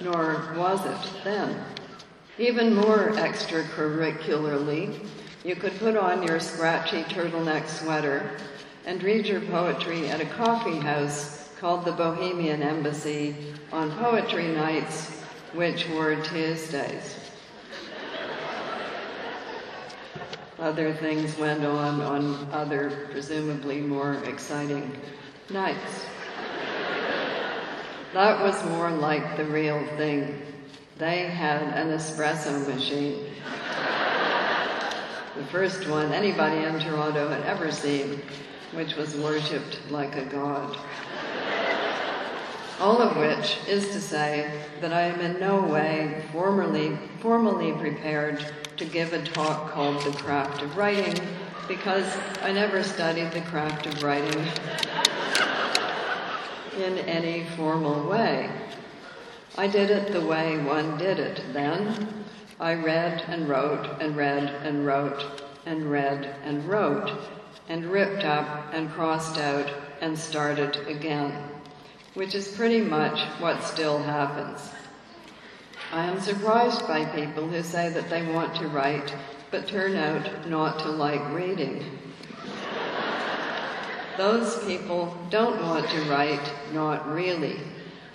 Nor 0.00 0.54
was 0.56 0.84
it 0.84 1.24
then. 1.24 1.64
Even 2.38 2.74
more 2.74 3.12
extracurricularly, 3.16 5.06
you 5.44 5.56
could 5.56 5.78
put 5.78 5.96
on 5.96 6.22
your 6.22 6.38
scratchy 6.38 7.02
turtleneck 7.04 7.66
sweater 7.66 8.30
and 8.86 9.02
read 9.02 9.26
your 9.26 9.40
poetry 9.42 10.08
at 10.08 10.20
a 10.20 10.26
coffee 10.26 10.78
house 10.78 11.50
called 11.58 11.84
the 11.84 11.92
Bohemian 11.92 12.62
Embassy 12.62 13.36
on 13.72 13.90
poetry 13.92 14.48
nights, 14.48 15.10
which 15.52 15.88
were 15.90 16.16
Tuesdays. 16.22 17.16
Other 20.60 20.92
things 20.92 21.38
went 21.38 21.64
on 21.64 22.02
on 22.02 22.46
other, 22.52 23.08
presumably 23.10 23.80
more 23.80 24.16
exciting 24.24 24.94
nights. 25.48 26.04
That 28.12 28.42
was 28.42 28.62
more 28.66 28.90
like 28.90 29.38
the 29.38 29.46
real 29.46 29.82
thing. 29.96 30.42
They 30.98 31.20
had 31.22 31.62
an 31.62 31.88
espresso 31.88 32.68
machine. 32.68 33.24
the 35.34 35.46
first 35.46 35.88
one 35.88 36.12
anybody 36.12 36.62
in 36.62 36.78
Toronto 36.78 37.30
had 37.30 37.42
ever 37.44 37.72
seen, 37.72 38.20
which 38.74 38.96
was 38.96 39.16
worshipped 39.16 39.78
like 39.90 40.14
a 40.16 40.26
god. 40.26 40.76
All 42.80 43.00
of 43.00 43.16
which 43.16 43.60
is 43.66 43.88
to 43.92 44.00
say 44.00 44.62
that 44.82 44.92
I 44.92 45.02
am 45.02 45.20
in 45.20 45.40
no 45.40 45.62
way 45.62 46.22
formally, 46.32 46.98
formally 47.20 47.72
prepared 47.72 48.44
to 48.80 48.86
give 48.86 49.12
a 49.12 49.22
talk 49.22 49.72
called 49.72 50.02
The 50.04 50.10
Craft 50.12 50.62
of 50.62 50.74
Writing 50.74 51.12
because 51.68 52.16
I 52.40 52.50
never 52.50 52.82
studied 52.82 53.30
the 53.30 53.42
craft 53.42 53.84
of 53.84 54.02
writing 54.02 54.40
in 56.82 56.96
any 57.00 57.44
formal 57.56 58.08
way. 58.08 58.50
I 59.58 59.66
did 59.66 59.90
it 59.90 60.14
the 60.14 60.24
way 60.24 60.56
one 60.64 60.96
did 60.96 61.18
it 61.18 61.42
then. 61.52 62.24
I 62.58 62.72
read 62.72 63.22
and 63.28 63.46
wrote 63.50 64.00
and 64.00 64.16
read 64.16 64.44
and 64.44 64.86
wrote 64.86 65.42
and 65.66 65.90
read 65.90 66.34
and 66.42 66.66
wrote 66.66 67.12
and 67.68 67.84
ripped 67.84 68.24
up 68.24 68.72
and 68.72 68.90
crossed 68.90 69.36
out 69.36 69.70
and 70.00 70.18
started 70.18 70.88
again, 70.88 71.36
which 72.14 72.34
is 72.34 72.48
pretty 72.48 72.80
much 72.80 73.20
what 73.40 73.62
still 73.62 74.02
happens. 74.02 74.70
I 75.92 76.06
am 76.06 76.20
surprised 76.20 76.86
by 76.86 77.04
people 77.04 77.48
who 77.48 77.64
say 77.64 77.88
that 77.90 78.08
they 78.08 78.24
want 78.24 78.54
to 78.56 78.68
write 78.68 79.12
but 79.50 79.66
turn 79.66 79.96
out 79.96 80.48
not 80.48 80.78
to 80.80 80.88
like 80.88 81.32
reading. 81.32 81.84
Those 84.16 84.64
people 84.64 85.16
don't 85.30 85.60
want 85.62 85.88
to 85.88 86.02
write, 86.02 86.52
not 86.72 87.12
really. 87.12 87.58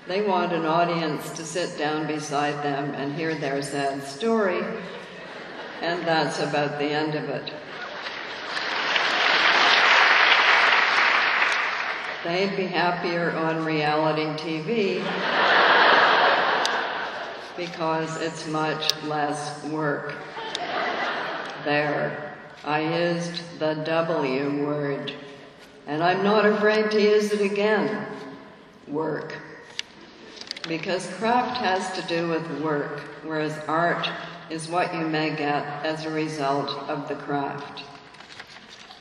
They 0.07 0.21
want 0.21 0.53
an 0.53 0.65
audience 0.65 1.29
to 1.31 1.43
sit 1.43 1.77
down 1.77 2.07
beside 2.07 2.63
them 2.63 2.93
and 2.93 3.13
hear 3.13 3.35
their 3.35 3.61
sad 3.61 4.03
story, 4.03 4.63
and 5.81 6.05
that's 6.05 6.39
about 6.39 6.79
the 6.79 6.85
end 6.85 7.15
of 7.15 7.25
it. 7.25 7.51
They'd 12.23 12.55
be 12.55 12.67
happier 12.67 13.31
on 13.31 13.65
reality 13.65 14.23
TV 14.41 15.54
because 17.57 18.21
it's 18.21 18.47
much 18.47 18.95
less 19.03 19.63
work. 19.65 20.15
There, 21.63 22.35
I 22.63 23.13
used 23.13 23.59
the 23.59 23.73
W 23.73 24.65
word, 24.65 25.13
and 25.87 26.03
I'm 26.03 26.23
not 26.23 26.45
afraid 26.45 26.91
to 26.91 27.01
use 27.01 27.31
it 27.31 27.41
again 27.41 28.07
work 28.87 29.33
because 30.67 31.07
craft 31.13 31.57
has 31.57 31.91
to 31.93 32.07
do 32.07 32.27
with 32.27 32.61
work, 32.61 32.99
whereas 33.23 33.57
art 33.67 34.09
is 34.49 34.67
what 34.67 34.93
you 34.93 35.07
may 35.07 35.29
get 35.29 35.63
as 35.85 36.05
a 36.05 36.09
result 36.09 36.69
of 36.89 37.07
the 37.07 37.15
craft. 37.15 37.83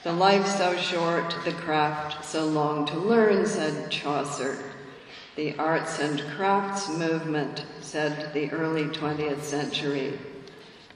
The 0.02 0.12
life 0.12 0.46
so 0.46 0.76
short, 0.76 1.34
the 1.44 1.52
craft 1.52 2.24
so 2.24 2.44
long 2.44 2.86
to 2.86 2.98
learn, 2.98 3.46
said 3.46 3.90
Chaucer. 3.90 4.58
The 5.36 5.56
arts 5.58 5.98
and 5.98 6.22
crafts 6.36 6.88
movement, 6.88 7.64
said 7.80 8.32
the 8.32 8.52
early 8.52 8.84
20th 8.84 9.42
century. 9.42 10.16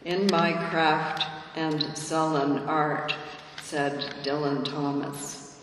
In 0.05 0.29
my 0.31 0.53
craft 0.71 1.27
and 1.57 1.97
sullen 1.99 2.61
art, 2.61 3.13
said 3.61 4.01
Dylan 4.23 4.65
Thomas. 4.65 5.61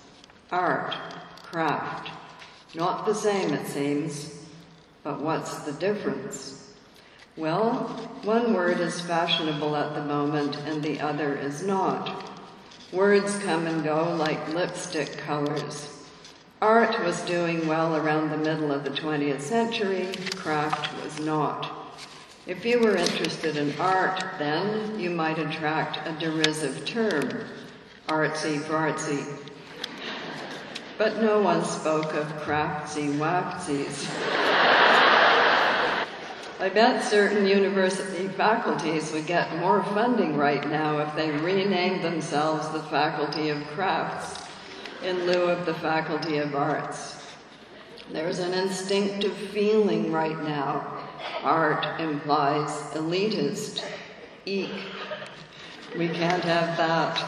Art, 0.52 0.94
craft, 1.42 2.12
not 2.74 3.06
the 3.06 3.16
same, 3.16 3.54
it 3.54 3.66
seems. 3.66 4.44
But 5.04 5.22
what's 5.22 5.60
the 5.60 5.72
difference? 5.72 6.74
Well, 7.38 7.88
one 8.24 8.54
word 8.54 8.82
is 8.82 9.00
fashionable 9.00 9.76
at 9.78 9.96
the 9.96 10.04
moment 10.04 10.58
and 10.66 10.84
the 10.84 11.00
other 11.00 11.38
is 11.38 11.64
not. 11.64 12.30
Words 12.92 13.38
come 13.40 13.68
and 13.68 13.86
go 13.86 14.14
like 14.16 14.54
lipstick 14.54 15.18
colors. 15.20 15.95
Art 16.62 17.04
was 17.04 17.20
doing 17.24 17.68
well 17.68 17.98
around 17.98 18.30
the 18.30 18.38
middle 18.38 18.72
of 18.72 18.86
the 18.86 18.90
20th 18.90 19.42
century, 19.42 20.08
craft 20.36 20.90
was 21.04 21.20
not. 21.20 21.70
If 22.48 22.64
you 22.64 22.80
were 22.80 22.96
interested 22.96 23.58
in 23.58 23.78
art, 23.78 24.24
then 24.40 24.98
you 24.98 25.10
might 25.10 25.38
attract 25.38 26.08
a 26.08 26.14
derisive 26.14 26.86
term, 26.86 27.44
artsy 28.08 28.60
fartsy. 28.60 29.26
But 30.98 31.22
no 31.22 31.42
one 31.42 31.66
spoke 31.66 32.14
of 32.14 32.26
craftsy 32.38 33.10
waftsies. 33.18 34.10
I 36.58 36.70
bet 36.70 37.04
certain 37.04 37.46
university 37.46 38.30
faculties 38.30 39.12
would 39.12 39.28
get 39.28 39.58
more 39.58 39.84
funding 39.84 40.38
right 40.38 40.66
now 40.70 41.00
if 41.00 41.14
they 41.18 41.32
renamed 41.32 42.02
themselves 42.02 42.70
the 42.70 42.82
Faculty 42.84 43.50
of 43.50 43.62
Crafts 43.68 44.45
in 45.06 45.28
lieu 45.28 45.44
of 45.44 45.68
the 45.68 45.74
Faculty 45.76 46.40
of 46.40 46.56
Arts. 46.56 47.24
There's 48.12 48.40
an 48.40 48.54
instinctive 48.54 49.38
feeling 49.38 50.12
right 50.12 50.42
now. 50.44 51.04
Art 51.44 52.00
implies 52.00 52.72
elitist, 52.94 53.84
eek. 54.48 54.72
We 55.96 56.08
can't 56.08 56.44
have 56.44 56.76
that. 56.78 57.24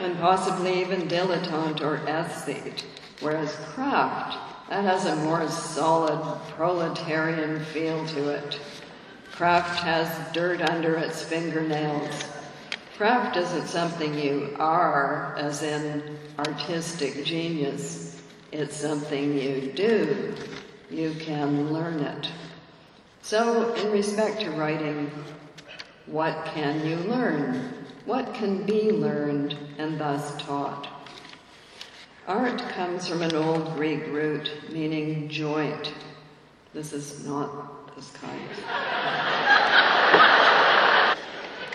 And 0.00 0.16
possibly 0.18 0.80
even 0.80 1.08
dilettante 1.08 1.80
or 1.80 1.98
aesthete. 2.06 2.84
Whereas 3.20 3.54
craft 3.74 4.38
that 4.68 4.84
has 4.84 5.06
a 5.06 5.16
more 5.16 5.48
solid 5.48 6.40
proletarian 6.50 7.64
feel 7.66 8.06
to 8.06 8.28
it. 8.30 8.60
Craft 9.32 9.80
has 9.80 10.32
dirt 10.32 10.62
under 10.62 10.94
its 10.94 11.24
fingernails. 11.24 12.24
Craft 13.00 13.38
isn't 13.38 13.66
something 13.66 14.12
you 14.18 14.54
are, 14.58 15.34
as 15.38 15.62
in 15.62 16.18
artistic 16.38 17.24
genius. 17.24 18.20
It's 18.52 18.76
something 18.76 19.38
you 19.38 19.72
do. 19.74 20.34
You 20.90 21.14
can 21.18 21.72
learn 21.72 22.00
it. 22.00 22.28
So, 23.22 23.72
in 23.72 23.90
respect 23.90 24.42
to 24.42 24.50
writing, 24.50 25.10
what 26.04 26.44
can 26.44 26.86
you 26.86 26.96
learn? 26.96 27.72
What 28.04 28.34
can 28.34 28.66
be 28.66 28.92
learned 28.92 29.56
and 29.78 29.98
thus 29.98 30.36
taught? 30.42 30.86
Art 32.28 32.58
comes 32.68 33.08
from 33.08 33.22
an 33.22 33.34
old 33.34 33.76
Greek 33.76 34.08
root 34.08 34.50
meaning 34.70 35.26
joint. 35.30 35.94
This 36.74 36.92
is 36.92 37.26
not 37.26 37.96
this 37.96 38.10
kind. 38.10 39.29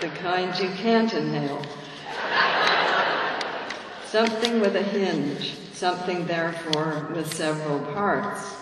The 0.01 0.09
kind 0.09 0.57
you 0.59 0.69
can't 0.77 1.13
inhale. 1.13 1.61
Something 4.05 4.59
with 4.59 4.75
a 4.75 4.83
hinge, 4.83 5.55
something 5.73 6.25
therefore 6.25 7.07
with 7.13 7.33
several 7.33 7.79
parts. 7.93 8.55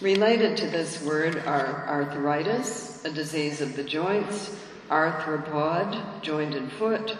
Related 0.00 0.56
to 0.58 0.66
this 0.66 1.02
word 1.02 1.42
are 1.46 1.86
arthritis, 1.88 3.04
a 3.04 3.10
disease 3.10 3.60
of 3.60 3.76
the 3.76 3.84
joints, 3.84 4.56
arthropod, 4.90 6.22
jointed 6.22 6.70
foot, 6.72 7.16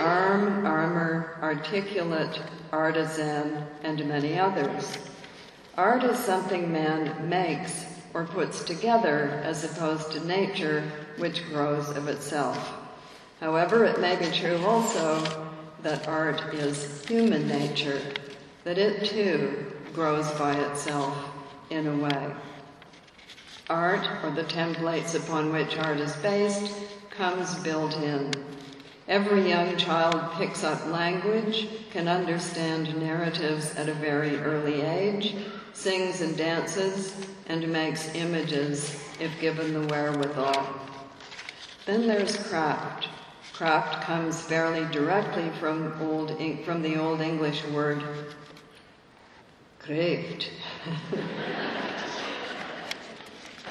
arm, 0.00 0.66
armor, 0.66 1.38
articulate, 1.42 2.40
artisan, 2.72 3.64
and 3.82 4.06
many 4.08 4.38
others. 4.38 4.98
Art 5.76 6.04
is 6.04 6.18
something 6.18 6.72
man 6.72 7.28
makes 7.28 7.84
or 8.14 8.24
puts 8.24 8.64
together 8.64 9.40
as 9.44 9.62
opposed 9.62 10.10
to 10.12 10.26
nature, 10.26 10.82
which 11.18 11.46
grows 11.48 11.88
of 11.90 12.08
itself. 12.08 12.74
However, 13.40 13.84
it 13.84 14.00
may 14.00 14.16
be 14.16 14.30
true 14.30 14.58
also 14.64 15.46
that 15.82 16.08
art 16.08 16.54
is 16.54 17.04
human 17.06 17.46
nature, 17.46 18.00
that 18.64 18.78
it 18.78 19.04
too 19.04 19.72
grows 19.92 20.30
by 20.32 20.54
itself 20.54 21.16
in 21.70 21.86
a 21.86 21.96
way. 21.96 22.34
Art, 23.68 24.06
or 24.22 24.30
the 24.30 24.44
templates 24.44 25.14
upon 25.14 25.52
which 25.52 25.76
art 25.76 25.98
is 25.98 26.14
based, 26.16 26.72
comes 27.10 27.54
built 27.56 27.96
in. 27.96 28.32
Every 29.08 29.48
young 29.48 29.76
child 29.76 30.32
picks 30.32 30.64
up 30.64 30.86
language, 30.86 31.68
can 31.90 32.08
understand 32.08 32.96
narratives 33.00 33.74
at 33.76 33.88
a 33.88 33.94
very 33.94 34.36
early 34.38 34.82
age, 34.82 35.34
sings 35.72 36.20
and 36.20 36.36
dances, 36.36 37.14
and 37.48 37.72
makes 37.72 38.14
images 38.14 39.00
if 39.20 39.30
given 39.40 39.72
the 39.72 39.86
wherewithal. 39.86 40.80
Then 41.86 42.06
there's 42.06 42.36
craft. 42.48 43.08
Craft 43.52 44.04
comes 44.04 44.42
fairly 44.42 44.84
directly 44.92 45.48
from, 45.58 45.94
old, 46.02 46.36
from 46.64 46.82
the 46.82 46.96
Old 46.96 47.20
English 47.20 47.64
word 47.68 48.02
kraft, 49.78 50.50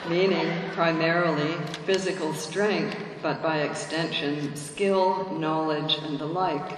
meaning 0.10 0.49
primarily 0.71 1.54
physical 1.86 2.34
strength 2.34 2.97
but 3.21 3.41
by 3.41 3.62
extension, 3.62 4.56
skill, 4.56 5.32
knowledge, 5.38 5.97
and 6.04 6.19
the 6.19 6.25
like. 6.25 6.78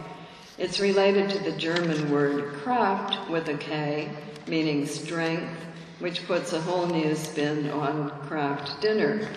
It's 0.57 0.79
related 0.79 1.29
to 1.31 1.39
the 1.39 1.51
German 1.51 2.09
word 2.09 2.53
Kraft 2.63 3.29
with 3.29 3.49
a 3.49 3.57
K, 3.57 4.09
meaning 4.47 4.85
strength, 4.85 5.51
which 5.99 6.25
puts 6.25 6.53
a 6.53 6.61
whole 6.61 6.87
new 6.87 7.15
spin 7.15 7.69
on 7.69 8.09
Kraft 8.27 8.81
dinner. 8.81 9.27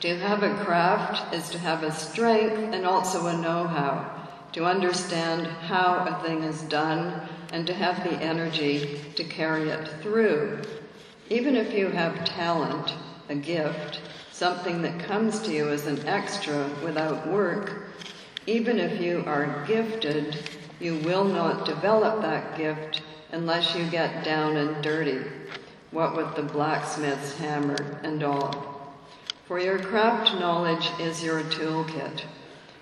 To 0.00 0.18
have 0.18 0.42
a 0.42 0.64
craft 0.64 1.34
is 1.34 1.48
to 1.50 1.58
have 1.58 1.82
a 1.82 1.92
strength 1.92 2.74
and 2.74 2.86
also 2.86 3.26
a 3.26 3.36
know 3.36 3.66
how. 3.66 4.14
to 4.52 4.64
understand 4.64 5.46
how 5.46 6.06
a 6.06 6.26
thing 6.26 6.42
is 6.42 6.62
done, 6.62 7.20
and 7.52 7.66
to 7.66 7.74
have 7.74 8.02
the 8.02 8.16
energy 8.22 9.00
to 9.14 9.24
carry 9.24 9.68
it 9.68 9.88
through. 10.02 10.60
Even 11.28 11.54
if 11.56 11.72
you 11.74 11.88
have 11.88 12.24
talent, 12.24 12.94
a 13.28 13.34
gift, 13.34 14.00
something 14.32 14.80
that 14.82 14.98
comes 15.00 15.40
to 15.40 15.52
you 15.52 15.68
as 15.68 15.86
an 15.86 16.06
extra 16.06 16.68
without 16.82 17.28
work, 17.28 17.84
even 18.46 18.78
if 18.78 19.00
you 19.00 19.22
are 19.26 19.64
gifted, 19.66 20.38
you 20.80 20.96
will 21.00 21.24
not 21.24 21.66
develop 21.66 22.22
that 22.22 22.56
gift 22.56 23.02
unless 23.32 23.74
you 23.74 23.84
get 23.90 24.24
down 24.24 24.56
and 24.56 24.82
dirty, 24.82 25.22
what 25.90 26.16
with 26.16 26.34
the 26.34 26.42
blacksmith's 26.42 27.36
hammer 27.36 28.00
and 28.02 28.22
all. 28.22 28.77
For 29.48 29.58
your 29.58 29.78
craft 29.78 30.38
knowledge 30.38 30.90
is 31.00 31.24
your 31.24 31.40
toolkit. 31.40 32.24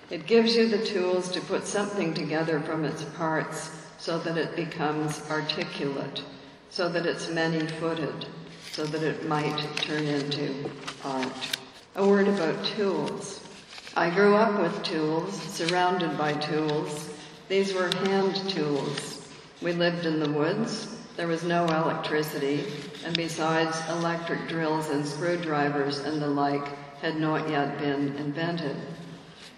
It 0.09 0.27
gives 0.27 0.53
you 0.53 0.67
the 0.67 0.85
tools 0.85 1.31
to 1.31 1.39
put 1.39 1.65
something 1.65 2.13
together 2.13 2.59
from 2.59 2.83
its 2.83 3.05
parts 3.05 3.71
so 3.97 4.19
that 4.19 4.37
it 4.37 4.53
becomes 4.57 5.21
articulate, 5.29 6.23
so 6.69 6.89
that 6.89 7.05
it's 7.05 7.29
many 7.29 7.65
footed, 7.65 8.25
so 8.73 8.85
that 8.85 9.01
it 9.01 9.25
might 9.29 9.57
turn 9.77 10.03
into 10.03 10.69
art. 11.05 11.57
A 11.95 12.05
word 12.05 12.27
about 12.27 12.65
tools. 12.65 13.47
I 13.95 14.09
grew 14.09 14.35
up 14.35 14.59
with 14.59 14.83
tools, 14.83 15.41
surrounded 15.41 16.17
by 16.17 16.33
tools. 16.33 17.09
These 17.47 17.73
were 17.73 17.95
hand 17.95 18.35
tools. 18.49 19.31
We 19.61 19.71
lived 19.71 20.05
in 20.05 20.19
the 20.19 20.29
woods. 20.33 20.96
There 21.17 21.27
was 21.27 21.43
no 21.43 21.65
electricity, 21.65 22.63
and 23.03 23.17
besides, 23.17 23.75
electric 23.89 24.47
drills 24.47 24.91
and 24.91 25.03
screwdrivers 25.03 25.97
and 25.97 26.21
the 26.21 26.27
like 26.27 26.67
had 26.99 27.15
not 27.15 27.49
yet 27.49 27.79
been 27.79 28.15
invented. 28.17 28.75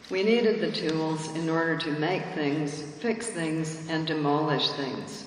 We 0.10 0.24
needed 0.24 0.62
the 0.62 0.72
tools 0.72 1.36
in 1.36 1.50
order 1.50 1.78
to 1.78 1.92
make 2.00 2.24
things, 2.34 2.82
fix 3.02 3.28
things, 3.28 3.90
and 3.90 4.08
demolish 4.08 4.70
things. 4.70 5.26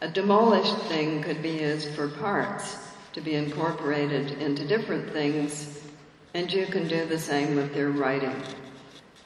A 0.00 0.08
demolished 0.08 0.76
thing 0.88 1.22
could 1.22 1.40
be 1.42 1.50
used 1.50 1.90
for 1.90 2.08
parts 2.08 2.76
to 3.12 3.20
be 3.20 3.36
incorporated 3.36 4.42
into 4.42 4.66
different 4.66 5.12
things, 5.12 5.80
and 6.34 6.52
you 6.52 6.66
can 6.66 6.88
do 6.88 7.06
the 7.06 7.20
same 7.20 7.54
with 7.54 7.76
your 7.76 7.90
writing. 7.90 8.34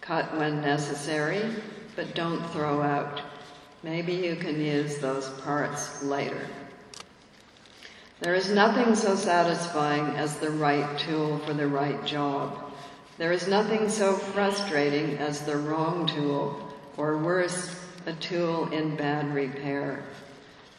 Cut 0.02 0.36
when 0.36 0.60
necessary, 0.60 1.40
but 1.96 2.14
don't 2.14 2.44
throw 2.50 2.82
out. 2.82 3.22
Maybe 3.86 4.14
you 4.14 4.34
can 4.34 4.60
use 4.60 4.98
those 4.98 5.28
parts 5.42 6.02
later. 6.02 6.40
There 8.18 8.34
is 8.34 8.50
nothing 8.50 8.96
so 8.96 9.14
satisfying 9.14 10.06
as 10.16 10.38
the 10.38 10.50
right 10.50 10.98
tool 10.98 11.38
for 11.38 11.54
the 11.54 11.68
right 11.68 12.04
job. 12.04 12.58
There 13.16 13.30
is 13.30 13.46
nothing 13.46 13.88
so 13.88 14.14
frustrating 14.14 15.18
as 15.18 15.42
the 15.42 15.56
wrong 15.56 16.08
tool, 16.08 16.74
or 16.96 17.18
worse, 17.18 17.80
a 18.06 18.12
tool 18.14 18.72
in 18.72 18.96
bad 18.96 19.32
repair. 19.32 20.02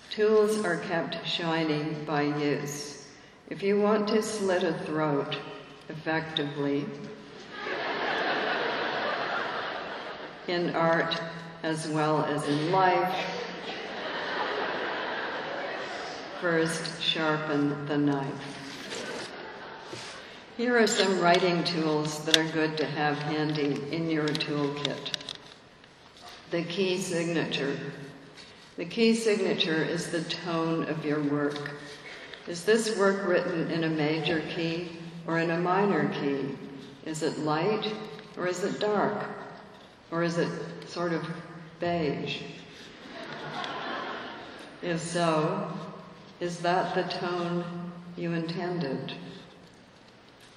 Tools 0.10 0.66
are 0.66 0.76
kept 0.76 1.26
shiny 1.26 1.94
by 2.06 2.24
use. 2.24 3.08
If 3.50 3.64
you 3.64 3.80
want 3.80 4.10
to 4.10 4.22
slit 4.22 4.64
a 4.64 4.74
throat 4.80 5.38
effectively, 5.88 6.86
in 10.50 10.76
art 10.76 11.18
as 11.64 11.88
well 11.88 12.24
as 12.26 12.48
in 12.48 12.72
life, 12.72 13.16
first 16.40 17.02
sharpen 17.02 17.86
the 17.88 17.98
knife. 17.98 18.58
Here 20.56 20.78
are 20.78 20.88
some 20.88 21.20
writing 21.20 21.64
tools 21.64 22.26
that 22.26 22.38
are 22.38 22.48
good 22.52 22.78
to 22.78 22.86
have 22.86 23.18
handy 23.20 23.84
in 23.92 24.10
your 24.10 24.28
toolkit. 24.28 25.14
The 26.50 26.64
key 26.64 26.98
signature. 26.98 27.78
The 28.78 28.86
key 28.86 29.16
signature 29.16 29.84
is 29.84 30.12
the 30.12 30.24
tone 30.24 30.84
of 30.90 31.04
your 31.06 31.22
work. 31.22 31.72
Is 32.48 32.64
this 32.64 32.98
work 32.98 33.28
written 33.28 33.70
in 33.70 33.84
a 33.84 33.90
major 33.90 34.42
key 34.56 34.98
or 35.28 35.40
in 35.40 35.52
a 35.52 35.60
minor 35.60 36.10
key? 36.14 36.58
Is 37.06 37.24
it 37.24 37.40
light 37.40 37.94
or 38.38 38.48
is 38.48 38.64
it 38.64 38.80
dark? 38.80 39.26
Or 40.12 40.24
is 40.24 40.38
it 40.38 40.50
sort 40.88 41.14
of 41.14 41.28
beige? 41.80 42.42
If 44.82 45.02
so, 45.02 45.72
is 46.40 46.60
that 46.60 46.94
the 46.94 47.04
tone 47.04 47.64
you 48.16 48.34
intended? 48.34 49.14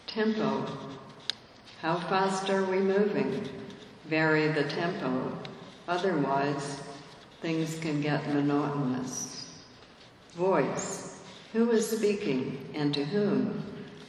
Tempo. 0.07 0.67
How 1.81 1.99
fast 1.99 2.51
are 2.51 2.65
we 2.65 2.79
moving? 2.79 3.49
Vary 4.07 4.49
the 4.49 4.65
tempo. 4.65 5.39
Otherwise, 5.89 6.81
things 7.41 7.79
can 7.79 8.01
get 8.01 8.27
monotonous. 8.35 9.51
Voice. 10.35 11.21
Who 11.53 11.71
is 11.71 11.89
speaking 11.89 12.69
and 12.75 12.93
to 12.95 13.05
whom? 13.05 13.65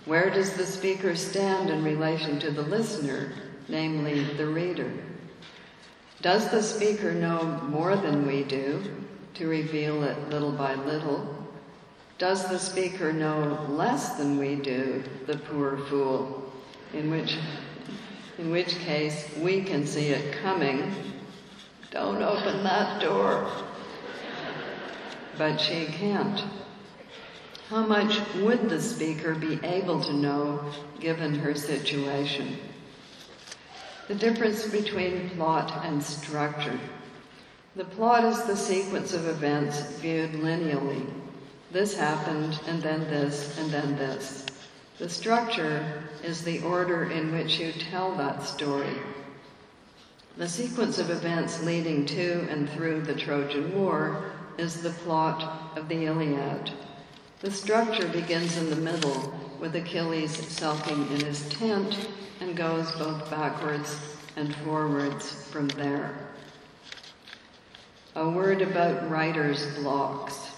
Where 0.06 0.30
does 0.30 0.54
the 0.54 0.66
speaker 0.66 1.16
stand 1.16 1.70
in 1.70 1.84
relation 1.84 2.40
to 2.40 2.52
the 2.52 2.62
listener, 2.64 3.32
namely 3.68 4.24
the 4.36 4.48
reader? 4.48 4.92
Does 6.22 6.52
the 6.52 6.62
speaker 6.62 7.14
know 7.14 7.60
more 7.68 7.96
than 7.96 8.28
we 8.28 8.44
do 8.44 8.84
to 9.34 9.48
reveal 9.48 10.04
it 10.04 10.30
little 10.30 10.52
by 10.52 10.76
little? 10.76 11.36
Does 12.20 12.48
the 12.48 12.60
speaker 12.60 13.12
know 13.12 13.66
less 13.68 14.18
than 14.18 14.38
we 14.38 14.54
do, 14.54 15.04
the 15.26 15.38
poor 15.38 15.78
fool? 15.78 16.54
In 16.94 17.10
which, 17.10 17.40
in 18.38 18.52
which 18.52 18.76
case, 18.80 19.28
we 19.40 19.64
can 19.64 19.88
see 19.88 20.10
it 20.10 20.38
coming. 20.44 20.94
Don't 21.90 22.22
open 22.22 22.64
that 22.66 23.02
door. 23.02 23.50
But 25.40 25.58
she 25.58 25.88
can't. 25.88 26.44
How 27.70 27.88
much 27.88 28.20
would 28.36 28.70
the 28.70 28.80
speaker 28.80 29.34
be 29.34 29.60
able 29.64 30.04
to 30.04 30.14
know 30.14 30.72
given 31.00 31.34
her 31.34 31.56
situation? 31.56 32.58
The 34.12 34.18
difference 34.18 34.68
between 34.68 35.30
plot 35.30 35.86
and 35.86 36.04
structure. 36.04 36.78
The 37.78 37.86
plot 37.86 38.26
is 38.26 38.44
the 38.44 38.58
sequence 38.58 39.14
of 39.14 39.26
events 39.26 39.80
viewed 40.02 40.34
linearly. 40.34 41.06
this 41.72 41.96
happened, 41.96 42.60
and 42.68 42.84
then 42.84 43.06
this, 43.06 43.58
and 43.58 43.72
then 43.72 43.96
this. 43.96 44.46
The 44.98 45.08
structure 45.08 46.04
is 46.26 46.44
the 46.44 46.62
order 46.64 47.10
in 47.10 47.32
which 47.32 47.58
you 47.58 47.72
tell 47.72 48.14
that 48.16 48.44
story. 48.44 48.98
The 50.36 50.50
sequence 50.50 51.00
of 51.00 51.10
events 51.10 51.64
leading 51.64 52.06
to 52.08 52.46
and 52.50 52.70
through 52.70 53.04
the 53.04 53.16
Trojan 53.16 53.74
War 53.74 54.34
is 54.58 54.82
the 54.82 54.90
plot 54.90 55.78
of 55.78 55.88
the 55.88 56.08
Iliad. 56.08 56.70
The 57.40 57.52
structure 57.52 58.10
begins 58.10 58.58
in 58.58 58.72
the 58.72 58.76
middle 58.76 59.34
with 59.62 59.76
Achilles 59.76 60.36
sulking 60.48 61.04
in 61.12 61.24
his 61.24 61.48
tent 61.50 62.10
and 62.40 62.58
goes 62.58 62.92
both 62.94 63.30
backwards 63.30 63.96
and 64.36 64.56
forwards 64.58 65.46
from 65.52 65.68
there. 65.70 66.16
A 68.16 68.28
word 68.28 68.64
about 68.64 69.08
writer's 69.10 69.64
blocks. 69.76 70.50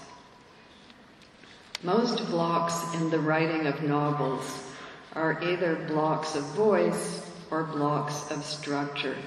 Most 1.83 2.25
blocks 2.29 2.95
in 2.95 3.09
the 3.09 3.19
writing 3.19 3.67
of 3.67 3.83
novels 3.83 4.63
are 5.11 5.43
either 5.43 5.75
blocks 5.87 6.35
of 6.35 6.43
voice 6.55 7.29
or 7.51 7.63
blocks 7.65 8.31
of 8.31 8.43
structure. 8.45 9.17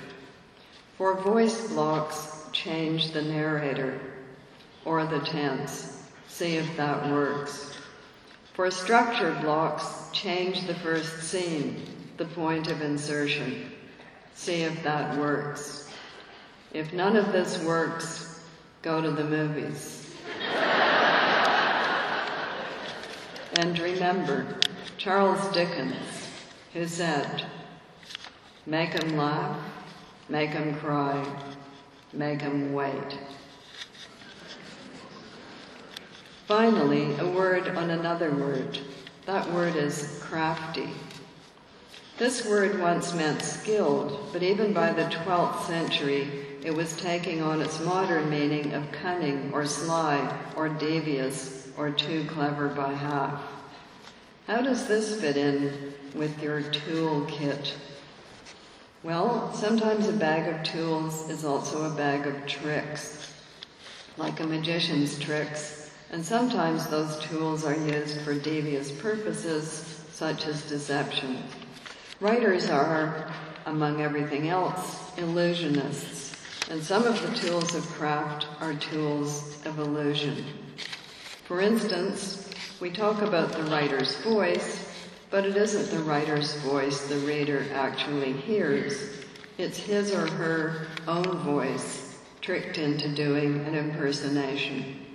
For 0.97 1.21
voice 1.21 1.69
blocks, 1.69 2.49
change 2.51 3.12
the 3.12 3.21
narrator 3.21 4.01
or 4.87 5.05
the 5.05 5.21
tense. 5.21 6.03
See 6.29 6.57
if 6.57 6.77
that 6.79 7.11
works. 7.11 7.77
For 8.57 8.71
structure 8.71 9.37
blocks, 9.42 10.09
change 10.12 10.66
the 10.66 10.75
first 10.77 11.25
scene, 11.25 11.77
the 12.16 12.25
point 12.25 12.71
of 12.71 12.81
insertion. 12.81 13.71
See 14.35 14.62
if 14.62 14.83
that 14.83 15.19
works. 15.19 15.90
If 16.73 16.90
none 16.95 17.19
of 17.19 17.33
this 17.33 17.62
works, 17.64 18.40
go 18.81 19.03
to 19.03 19.11
the 19.11 19.25
movies. 19.25 20.11
And 23.59 23.79
remember 23.79 24.47
Charles 24.99 25.49
Dickens, 25.53 25.95
who 26.75 26.87
said, 26.87 27.47
Make 28.66 28.95
'em 29.03 29.16
laugh, 29.16 29.59
make 30.29 30.51
'em 30.51 30.75
cry, 30.75 31.25
make 32.12 32.42
'em 32.42 32.75
wait. 32.75 33.19
Finally, 36.47 37.13
a 37.19 37.27
word 37.27 37.67
on 37.77 37.91
another 37.91 38.31
word. 38.31 38.79
That 39.25 39.53
word 39.53 39.75
is 39.75 40.21
crafty. 40.23 40.89
This 42.19 42.47
word 42.47 42.79
once 42.79 43.13
meant 43.13 43.43
skilled, 43.43 44.29
but 44.33 44.45
even 44.45 44.73
by 44.73 44.93
the 44.93 45.07
12th 45.07 45.67
century, 45.67 46.47
it 46.63 46.71
was 46.71 46.97
taking 46.99 47.43
on 47.43 47.61
its 47.61 47.81
modern 47.81 48.31
meaning 48.31 48.75
of 48.75 48.93
cunning 48.93 49.51
or 49.53 49.67
sly 49.67 50.39
or 50.55 50.69
devious 50.69 51.69
or 51.77 51.91
too 51.91 52.25
clever 52.29 52.69
by 52.69 52.93
half. 52.93 53.43
How 54.47 54.61
does 54.61 54.87
this 54.87 55.21
fit 55.21 55.37
in 55.37 55.95
with 56.15 56.41
your 56.41 56.63
toolkit? 56.63 57.73
Well, 59.03 59.53
sometimes 59.53 60.07
a 60.07 60.13
bag 60.13 60.55
of 60.55 60.63
tools 60.63 61.29
is 61.29 61.45
also 61.45 61.91
a 61.91 61.97
bag 61.97 62.29
of 62.29 62.47
tricks, 62.47 63.33
like 64.17 64.39
a 64.39 64.47
magician's 64.47 65.19
tricks, 65.19 65.86
and 66.11 66.25
sometimes 66.25 66.87
those 66.87 67.19
tools 67.19 67.64
are 67.64 67.77
used 67.77 68.21
for 68.21 68.35
devious 68.35 68.92
purposes, 68.92 70.05
such 70.12 70.47
as 70.47 70.69
deception. 70.69 71.38
Writers 72.21 72.71
are, 72.71 73.31
among 73.66 74.01
everything 74.01 74.49
else, 74.49 75.11
illusionists, 75.16 76.35
and 76.71 76.83
some 76.83 77.05
of 77.05 77.21
the 77.23 77.37
tools 77.37 77.75
of 77.75 77.87
craft 77.88 78.47
are 78.61 78.75
tools 78.75 79.64
of 79.66 79.79
illusion. 79.79 80.45
For 81.45 81.61
instance, 81.61 82.51
we 82.81 82.90
talk 82.90 83.23
about 83.23 83.53
the 83.53 83.62
writer's 83.64 84.16
voice, 84.16 84.90
but 85.31 85.45
it 85.45 85.57
isn't 85.57 85.97
the 85.97 86.05
writer's 86.05 86.55
voice 86.57 87.07
the 87.07 87.19
reader 87.19 87.64
actually 87.73 88.33
hears. 88.33 89.25
It's 89.59 89.79
his 89.79 90.12
or 90.12 90.27
her 90.27 90.87
own 91.07 91.38
voice 91.38 92.19
tricked 92.40 92.79
into 92.79 93.14
doing 93.14 93.61
an 93.66 93.75
impersonation. 93.75 95.06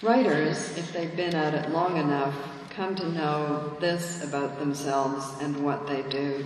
Writers, 0.00 0.78
if 0.78 0.92
they've 0.92 1.16
been 1.16 1.34
at 1.34 1.54
it 1.54 1.70
long 1.70 1.96
enough, 1.96 2.32
come 2.70 2.94
to 2.94 3.08
know 3.10 3.76
this 3.80 4.22
about 4.22 4.60
themselves 4.60 5.26
and 5.42 5.64
what 5.64 5.88
they 5.88 6.02
do. 6.02 6.44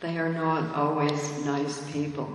They 0.00 0.16
are 0.16 0.30
not 0.32 0.74
always 0.74 1.44
nice 1.44 1.92
people. 1.92 2.34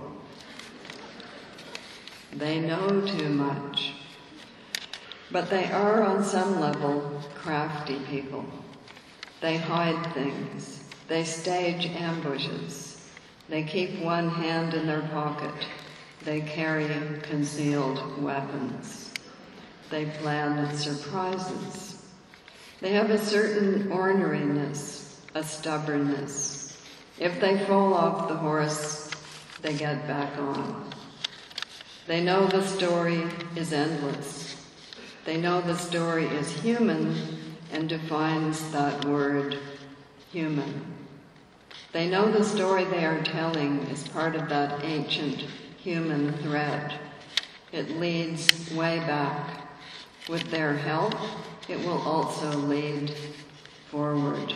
They 2.32 2.60
know 2.60 3.00
too 3.00 3.30
much. 3.30 3.94
But 5.32 5.50
they 5.50 5.68
are, 5.72 6.04
on 6.04 6.22
some 6.22 6.60
level, 6.60 7.20
crafty 7.34 7.98
people. 8.08 8.44
They 9.40 9.56
hide 9.56 10.14
things. 10.14 10.84
They 11.08 11.24
stage 11.24 11.86
ambushes. 11.86 13.10
They 13.48 13.64
keep 13.64 13.98
one 13.98 14.28
hand 14.28 14.74
in 14.74 14.86
their 14.86 15.02
pocket. 15.02 15.66
They 16.22 16.42
carry 16.42 16.86
concealed 17.22 18.22
weapons. 18.22 19.07
They 19.90 20.04
plan 20.06 20.76
surprises. 20.76 22.04
They 22.80 22.92
have 22.92 23.10
a 23.10 23.18
certain 23.18 23.88
orneriness, 23.88 25.16
a 25.34 25.42
stubbornness. 25.42 26.80
If 27.18 27.40
they 27.40 27.58
fall 27.64 27.94
off 27.94 28.28
the 28.28 28.36
horse, 28.36 29.10
they 29.62 29.74
get 29.74 30.06
back 30.06 30.36
on. 30.38 30.90
They 32.06 32.22
know 32.22 32.46
the 32.46 32.66
story 32.66 33.24
is 33.56 33.72
endless. 33.72 34.56
They 35.24 35.36
know 35.36 35.60
the 35.60 35.76
story 35.76 36.26
is 36.26 36.50
human 36.52 37.16
and 37.72 37.88
defines 37.88 38.70
that 38.72 39.04
word 39.04 39.58
human. 40.32 40.94
They 41.92 42.08
know 42.08 42.30
the 42.30 42.44
story 42.44 42.84
they 42.84 43.04
are 43.04 43.22
telling 43.22 43.80
is 43.88 44.06
part 44.08 44.36
of 44.36 44.48
that 44.48 44.84
ancient 44.84 45.44
human 45.78 46.32
thread. 46.38 46.94
It 47.72 47.98
leads 47.98 48.72
way 48.72 48.98
back. 49.00 49.67
With 50.28 50.50
their 50.50 50.74
help, 50.74 51.14
it 51.68 51.78
will 51.78 52.02
also 52.02 52.50
lead 52.50 53.14
forward. 53.90 54.52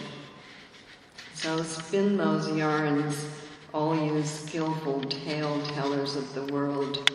So 1.35 1.63
spin 1.63 2.19
those 2.19 2.55
yarns, 2.55 3.27
all 3.73 3.97
you 3.97 4.23
skillful 4.23 5.01
tale 5.01 5.63
tellers 5.69 6.15
of 6.15 6.35
the 6.35 6.53
world, 6.53 7.11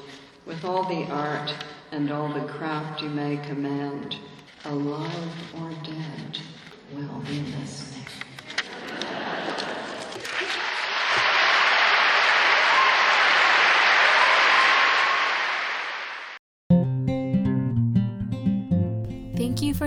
with 0.47 0.65
all 0.65 0.85
the 0.85 1.05
art 1.11 1.53
and 1.91 2.11
all 2.11 2.33
the 2.33 2.51
craft 2.51 3.03
you 3.03 3.09
may 3.09 3.37
command, 3.37 4.17
alive 4.65 5.53
or 5.61 5.69
dead, 5.83 6.39
will 6.95 7.19
be 7.27 7.41
listening. 7.59 8.16